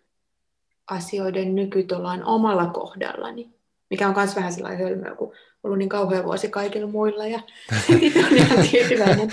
[0.90, 3.51] asioiden nykytolaan omalla kohdallani,
[3.90, 5.32] mikä on myös vähän sellainen hölmöä, kun
[5.62, 7.40] ollut niin kauhea vuosi kaikilla muilla ja
[8.01, 9.32] itse on ihan tyytyväinen.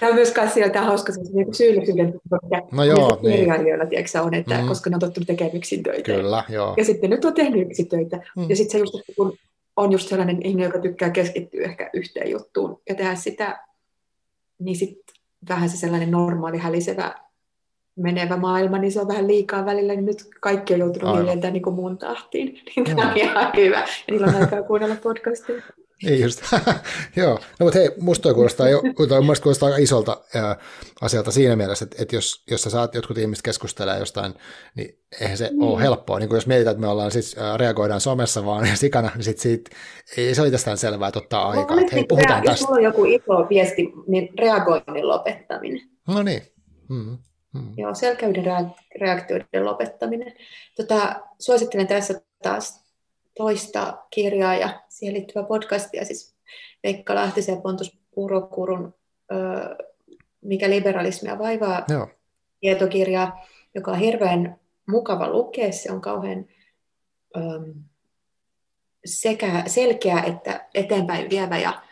[0.00, 2.20] Tämä on myös sieltä hauska se niin syyllisyyden
[2.72, 3.36] no joo, niin.
[3.36, 4.68] kirjailijoilla tiedätkö, on, että mm.
[4.68, 6.12] koska ne on tottunut tekemään yksin töitä.
[6.12, 6.74] Kyllä, joo.
[6.76, 8.16] Ja sitten nyt on tehnyt yksin töitä.
[8.36, 8.50] Mm.
[8.50, 9.36] Ja sitten se just, kun
[9.76, 13.64] on just sellainen ihminen, joka tykkää keskittyä ehkä yhteen juttuun ja tehdä sitä,
[14.58, 15.14] niin sitten
[15.48, 17.14] vähän se sellainen normaali hälisevä
[17.96, 21.74] menevä maailma, niin se on vähän liikaa välillä, niin nyt kaikki on joutunut hiljentämään niin
[21.74, 22.60] muun tahtiin.
[22.76, 23.80] Niin tämä on ihan hyvä.
[23.80, 25.62] Ja niillä on aikaa kuunnella podcastia.
[26.02, 26.42] Niin just,
[27.16, 27.34] joo.
[27.34, 30.56] No mutta hei, musta toi kuulostaa, jo, toi kuulostaa aika isolta ää,
[31.00, 34.34] asialta siinä mielessä, että, että jos, jos sä saat jotkut ihmiset keskustelemaan jostain,
[34.74, 35.62] niin eihän se mm.
[35.62, 36.18] ole helppoa.
[36.18, 39.24] Niin kuin jos mietitään, että me ollaan siis, ää, reagoidaan somessa vaan ja sikana, niin
[39.24, 39.70] sit siitä,
[40.16, 41.80] ei se ole itsestään selvää, että ottaa aikaa.
[41.80, 42.64] Että hei, puhutaan rea- tästä.
[42.64, 45.80] Jos on joku iso viesti, niin reagoinnin lopettaminen.
[46.08, 46.42] No niin.
[46.88, 47.18] Mm-hmm.
[47.54, 47.72] Mm.
[47.76, 48.44] Joo, selkeyden
[49.00, 50.32] reaktioiden lopettaminen.
[50.76, 52.79] Tota, suosittelen tässä taas
[53.40, 56.34] toista kirjaa ja siihen liittyvää podcastia, siis
[56.82, 58.94] Veikka Lahtisen ja Pontus Purokurun
[60.40, 62.08] Mikä liberalismia vaivaa Joo.
[62.60, 65.72] tietokirjaa, joka on hirveän mukava lukea.
[65.72, 66.44] Se on kauhean
[67.36, 67.70] ähm,
[69.04, 71.82] sekä selkeä että eteenpäin vievä ja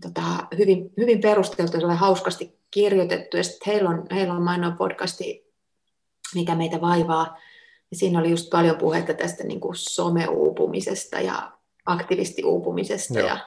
[0.00, 0.22] tota,
[0.58, 3.36] hyvin, hyvin perusteltu ja hauskasti kirjoitettu.
[3.36, 5.52] Ja sitten heillä on, heillä on mainoa podcasti,
[6.34, 7.36] mikä meitä vaivaa.
[7.90, 11.52] Ja siinä oli just paljon puhetta tästä niin kuin someuupumisesta ja
[11.86, 13.28] aktivistiuupumisesta Joo.
[13.28, 13.38] ja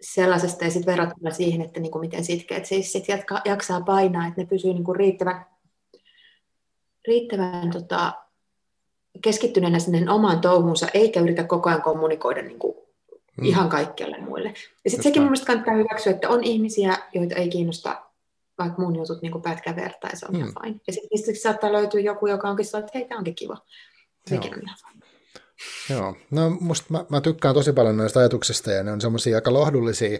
[0.00, 0.64] sellaisesta.
[0.64, 4.40] Ja sitten verrattuna siihen, että niin kuin miten sitkeät siis sit jatka, jaksaa painaa, että
[4.40, 5.46] ne pysyy niin kuin riittävän,
[7.08, 8.12] riittävän tota,
[9.22, 12.76] keskittyneenä sinne omaan touhunsa, eikä yritä koko ajan kommunikoida niin kuin
[13.36, 13.44] mm.
[13.44, 14.54] ihan kaikkialle muille.
[14.84, 18.03] Ja sitten sekin mielestäni kannattaa hyväksyä, että on ihmisiä, joita ei kiinnosta
[18.58, 20.40] vaikka mun jutut niin pätkä verta, ja se on mm.
[20.40, 20.80] ihan fine.
[20.86, 23.56] Ja sitten niistä saattaa löytyä joku, joka onkin sellainen, että hei, tämä onkin kiva.
[24.26, 25.04] Sekin on ihan fine.
[25.90, 29.52] Joo, no musta mä, mä tykkään tosi paljon näistä ajatuksista, ja ne on semmoisia aika
[29.52, 30.18] lohdullisia,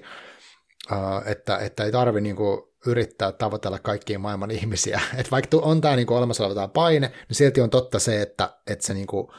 [0.92, 5.00] uh, että, että ei tarvi niinku yrittää tavoitella kaikkia maailman ihmisiä.
[5.18, 8.86] Et vaikka on tämä niinku olemassa oleva paine, niin silti on totta se, että, että
[8.86, 9.32] se niinku,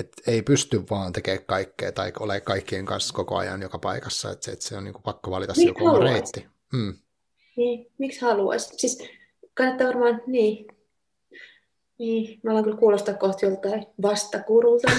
[0.00, 4.44] et ei pysty vaan tekemään kaikkea tai ole kaikkien kanssa koko ajan joka paikassa, että
[4.44, 6.46] se, että se on niinku pakko valita se joku oma reitti.
[6.72, 6.94] Mm.
[7.56, 8.74] Niin, miksi haluaisi?
[8.76, 9.08] Siis
[9.54, 10.66] kannattaa varmaan, niin.
[11.98, 14.92] Niin, mä alan kyllä kuulostaa kohta joltain vastakurulta.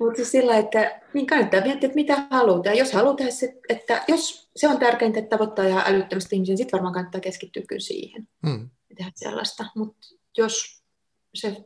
[0.00, 2.78] Mutta siis sillä, että niin kannattaa miettiä, että mitä halutaan.
[2.78, 6.76] Jos halutaan, se, että jos se on tärkeintä, että tavoittaa ihan älyttömästi ihmisiä, niin sitten
[6.76, 8.28] varmaan kannattaa keskittyä kyllä siihen.
[8.46, 8.70] Hmm.
[8.96, 9.64] Tehdä sellaista.
[9.74, 10.08] Mutta
[10.38, 10.82] jos
[11.34, 11.56] se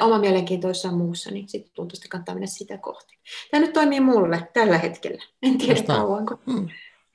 [0.00, 3.18] oma mielenkiinto jossain muussa, niin sitten tuntuu, kannattaa mennä sitä kohti.
[3.50, 5.22] Tämä nyt toimii mulle tällä hetkellä.
[5.42, 6.38] En tiedä kauanko.
[6.52, 6.68] Hmm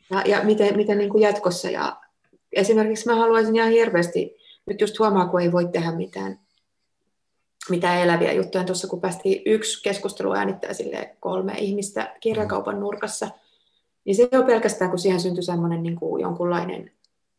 [0.10, 1.70] ja, ja miten, miten niin kuin jatkossa.
[1.70, 2.02] Ja
[2.54, 4.36] esimerkiksi mä haluaisin ihan hirveästi,
[4.66, 6.40] nyt just huomaa, kun ei voi tehdä mitään,
[7.70, 8.64] mitään eläviä juttuja.
[8.64, 13.30] Tuossa kun päästiin yksi keskustelu äänittää sille kolme ihmistä kirjakaupan nurkassa,
[14.06, 16.92] niin se on pelkästään, kun siihen syntyi semmoinen niin kuin jonkunlainen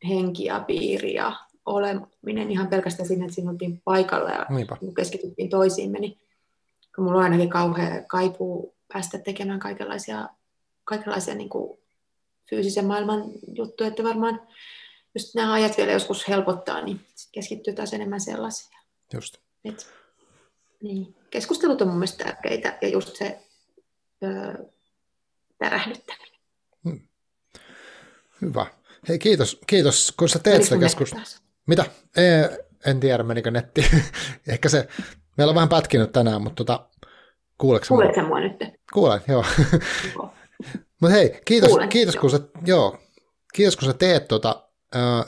[0.08, 1.32] henki ja piiri ja
[1.66, 4.76] oleminen ihan pelkästään siinä, että siinä oltiin paikalla ja Niinpä.
[4.96, 6.18] keskityttiin toisiimme, niin
[6.96, 10.28] kun mulla on ainakin kauhea kaipuu päästä tekemään kaikenlaisia,
[10.84, 11.78] kaikenlaisia niin kuin
[12.50, 13.24] fyysisen maailman
[13.56, 14.40] juttu, että varmaan
[15.14, 18.78] just nämä ajat vielä joskus helpottaa, niin sit keskittyy taas enemmän sellaisia.
[19.14, 19.36] Just.
[19.64, 19.88] Et,
[20.82, 21.14] niin.
[21.30, 23.38] Keskustelut on mun mielestä tärkeitä ja just se
[24.22, 24.64] öö,
[25.58, 26.40] tärähdyttäminen.
[26.84, 27.00] Hmm.
[28.42, 28.66] Hyvä.
[29.08, 31.24] Hei, kiitos, kiitos kun sä teet sitä keskustelua.
[31.66, 31.84] Mitä?
[32.16, 33.84] Ei, en tiedä, menikö netti.
[34.48, 34.88] Ehkä se,
[35.36, 36.88] meillä on vähän pätkinyt tänään, mutta tota,
[37.58, 38.56] kuuleeko Kuuletko mua nyt?
[38.92, 39.44] Kuulen, joo.
[41.00, 42.98] Mutta hei, kiitos, Kuulen, kiitos, kun sä, joo,
[43.54, 44.68] kiitos kun sä teet tota,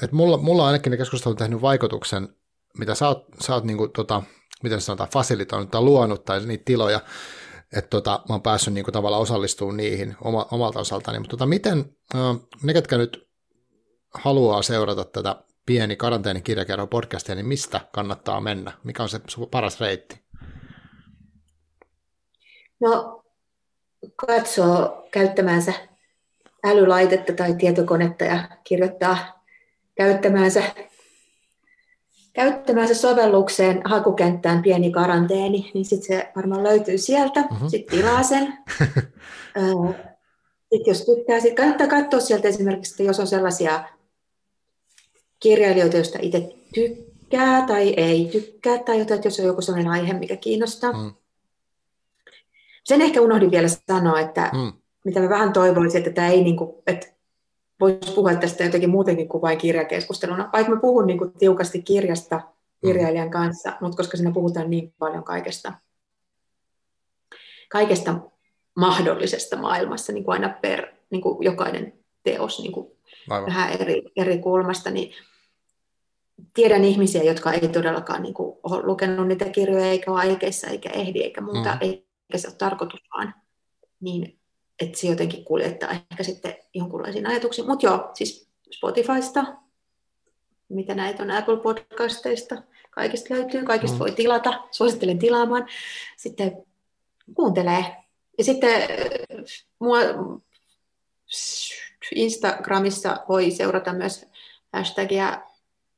[0.02, 2.28] että mulla, mulla on ainakin ne keskustelut tehnyt vaikutuksen,
[2.78, 4.22] mitä sä oot, sä oot niinku, tota,
[4.62, 7.00] miten sanotaan, fasilitoinut tai luonut tai niitä tiloja,
[7.76, 11.96] että tota, mä oon päässyt niinku tavallaan osallistumaan niihin oma, omalta osaltani, mutta tota, miten
[12.62, 13.28] ne, ketkä nyt
[14.14, 18.72] haluaa seurata tätä pieni karanteenikirjakerro podcastia, niin mistä kannattaa mennä?
[18.84, 20.20] Mikä on se paras reitti?
[22.80, 23.22] No
[24.26, 25.72] katsoo käyttämäänsä
[26.64, 29.44] älylaitetta tai tietokonetta ja kirjoittaa
[29.94, 30.62] käyttämäänsä,
[32.32, 37.40] käyttämäänsä sovellukseen hakukenttään pieni karanteeni, niin sitten se varmaan löytyy sieltä.
[37.40, 37.70] Uh-huh.
[37.70, 38.58] Sitten tilaa sen.
[40.70, 43.84] sitten jos tykkää, sitten kannattaa katsoa sieltä esimerkiksi, että jos on sellaisia
[45.40, 50.12] kirjailijoita, joista itse tykkää tai ei tykkää, tai jotain, että jos on joku sellainen aihe,
[50.12, 50.90] mikä kiinnostaa.
[50.90, 51.27] Uh-huh
[52.88, 54.72] sen ehkä unohdin vielä sanoa, että mm.
[55.04, 57.06] mitä mä vähän toivoisin, että tämä ei niin kuin, että
[57.80, 60.50] voisi puhua tästä jotenkin muutenkin kuin vain kirjakeskusteluna.
[60.52, 62.40] Vaikka mä puhun niin kuin tiukasti kirjasta
[62.86, 65.72] kirjailijan kanssa, mutta koska siinä puhutaan niin paljon kaikesta,
[67.68, 68.14] kaikesta
[68.76, 72.86] mahdollisesta maailmassa, niin kuin aina per niin kuin jokainen teos niin kuin
[73.30, 75.12] vähän eri, eri kulmasta, niin
[76.54, 80.90] tiedän ihmisiä, jotka ei todellakaan niin kuin, ole lukenut niitä kirjoja, eikä ole aikeissa, eikä
[80.90, 82.07] ehdi, eikä muuta, mm.
[82.28, 83.34] Eikä se ole tarkoituskaan,
[84.00, 84.38] niin
[84.80, 87.66] että se jotenkin kuljettaa ehkä sitten jonkunlaisiin ajatuksiin.
[87.66, 89.44] Mutta joo, siis Spotifysta,
[90.68, 93.98] mitä näitä on Apple Podcasteista, kaikista löytyy, kaikista mm.
[93.98, 95.66] voi tilata, suosittelen tilaamaan.
[96.16, 96.66] Sitten
[97.34, 97.96] kuuntelee.
[98.38, 98.88] Ja sitten äh,
[99.78, 99.98] mua
[102.14, 104.26] Instagramissa voi seurata myös
[104.72, 105.42] hashtagia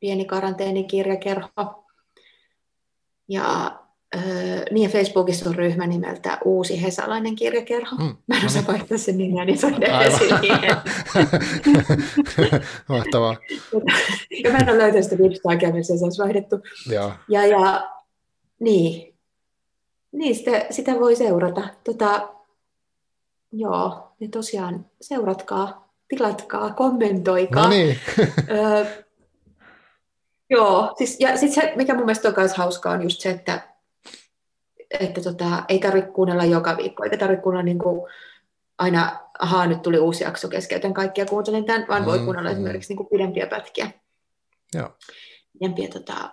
[0.00, 1.84] pieni karanteenikirjakerho.
[3.28, 3.79] Ja
[4.16, 7.96] Öö, niin Facebookissa on ryhmä nimeltä Uusi Hesalainen kirjakerho.
[7.96, 8.16] Mm.
[8.26, 9.74] Mä en osaa vaihtaa sen nimeä, niin se on
[12.88, 13.36] Mahtavaa.
[14.44, 16.56] ja mä en ole löytänyt sitä Vipstagia, missä se olisi vaihdettu.
[16.90, 17.12] Joo.
[17.28, 17.90] Ja, ja
[18.60, 19.14] niin,
[20.12, 21.68] niin sitä, sitä voi seurata.
[21.84, 22.28] Tota,
[23.52, 27.64] joo, ja tosiaan seuratkaa, tilatkaa, kommentoikaa.
[27.64, 27.98] No niin.
[28.50, 28.84] öö,
[30.50, 33.69] joo, siis, ja sitten se, mikä mun mielestä on myös hauskaa, on just se, että
[35.00, 38.10] että tota, ei tarvitse kuunnella joka viikko, eikä tarvitse kuunnella niin kuin
[38.78, 42.54] aina, ahaa, nyt tuli uusi jakso keskeytän kaikkia kuuntelin tämän, vaan voi mm, kuunnella mm.
[42.54, 43.90] esimerkiksi niin kuin pidempiä pätkiä.
[44.74, 44.90] Joo.
[45.52, 46.30] Pidempiä tota,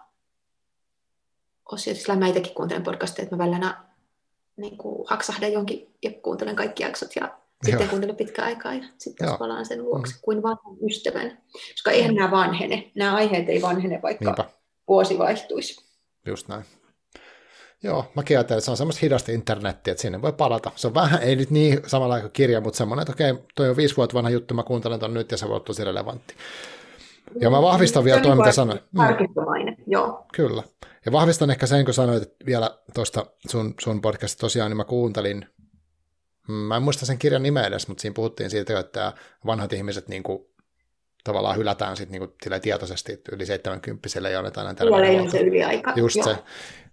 [1.72, 1.94] osia.
[1.94, 3.78] Siis mä itsekin kuuntelen podcasteja, että mä välillä
[4.58, 7.90] niin kuin haksahdan jonkin ja kuuntelen kaikki jaksot ja sitten Joo.
[7.90, 10.20] kuuntelen pitkä aikaa ja sitten taas palaan sen luokse mm.
[10.22, 11.38] kuin vanhan ystävän.
[11.52, 14.46] Koska eihän nämä vanhene, nämä aiheet ei vanhene, vaikka Niinpä.
[14.88, 15.86] vuosi vaihtuisi.
[16.26, 16.64] Just näin.
[17.84, 20.72] Joo, mä ajattelen, että se on semmoista hidasta internettiä, että sinne voi palata.
[20.76, 23.78] Se on vähän, ei nyt niin samalla kuin kirja, mutta semmoinen, että okei, toi on
[23.78, 26.36] viisi vuotta vanha juttu, mä kuuntelen ton nyt ja se voi olla tosi relevantti.
[27.42, 28.80] Ja mä vahvistan vielä tuon, mitä sanoin.
[28.98, 29.84] Harkittavainen, mm.
[29.88, 30.26] joo.
[30.34, 30.64] Kyllä.
[31.06, 34.84] Ja vahvistan ehkä sen, kun sanoit että vielä tuosta sun, sun podcastista tosiaan, niin mä
[34.84, 35.46] kuuntelin,
[36.48, 39.14] mä en muista sen kirjan nimeä edes, mutta siinä puhuttiin siitä, että
[39.46, 40.46] vanhat ihmiset niin kuin,
[41.24, 45.32] tavallaan hylätään sitten niin kuin, tietoisesti, yli 70 ei ole jotain terveydenhuoltoa.
[45.32, 45.94] se yliaika.
[45.96, 46.26] Just joo.
[46.26, 46.38] se.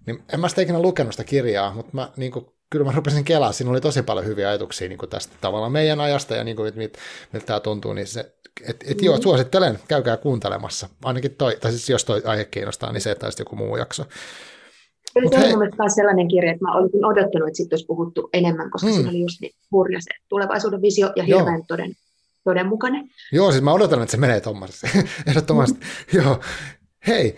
[0.07, 3.25] Niin en mä sitä ikinä lukenut sitä kirjaa, mutta mä, niin kuin, kyllä mä rupesin
[3.25, 6.57] kelaa, siinä oli tosi paljon hyviä ajatuksia niin kuin tästä tavallaan meidän ajasta ja niin
[6.57, 6.99] kuin, miltä,
[7.33, 8.35] miltä tämä tuntuu, niin se,
[8.69, 9.05] et, et mm.
[9.05, 10.89] joo, suosittelen, käykää kuuntelemassa.
[11.05, 14.05] Ainakin toi, tai siis jos toi aihe kiinnostaa, niin se, että olisi joku muu jakso.
[15.17, 18.71] Eli se on mielestäni sellainen kirja, että mä olisin odottanut, että siitä olisi puhuttu enemmän,
[18.71, 18.93] koska mm.
[18.93, 21.65] siinä oli just niin hurja se tulevaisuuden visio ja hirveän joo.
[21.69, 21.93] toden,
[22.45, 23.09] todenmukainen.
[23.33, 24.87] Joo, siis mä odotan, että se menee tuommoisesti.
[25.29, 25.79] Ehdottomasti.
[25.81, 26.21] Mm.
[26.23, 26.41] joo.
[27.07, 27.37] Hei,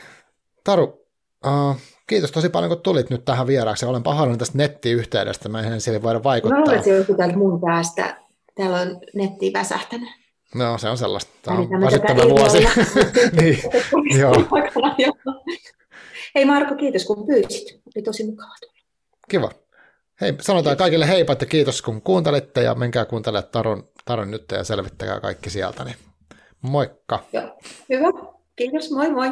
[0.64, 1.06] Taru,
[1.46, 1.76] uh,
[2.06, 3.86] Kiitos tosi paljon, kun tulit nyt tähän vieraaksi.
[3.86, 5.48] Olen pahoillani tästä nettiyhteydestä.
[5.48, 6.66] Mä en siihen voida vaikuttaa.
[6.66, 8.16] Mä että joku täältä mun päästä.
[8.54, 10.08] Täällä on netti väsähtänyt.
[10.54, 11.32] No, se on sellaista.
[11.42, 12.58] Tämä on väsyttävä vuosi.
[13.40, 13.58] niin,
[14.20, 14.34] joo.
[16.34, 17.80] Hei Marko, kiitos kun pyysit.
[17.96, 18.72] Oli tosi mukava tulla.
[19.28, 19.50] Kiva.
[20.20, 24.64] Hei, sanotaan kaikille heipä, että kiitos kun kuuntelitte ja menkää kuuntelemaan Taron, Taron nyt ja
[24.64, 25.84] selvittäkää kaikki sieltä.
[25.84, 25.96] Niin
[26.62, 27.22] moikka.
[27.32, 27.58] Joo.
[27.88, 28.32] Hyvä.
[28.56, 29.28] Kiitos, moi moi.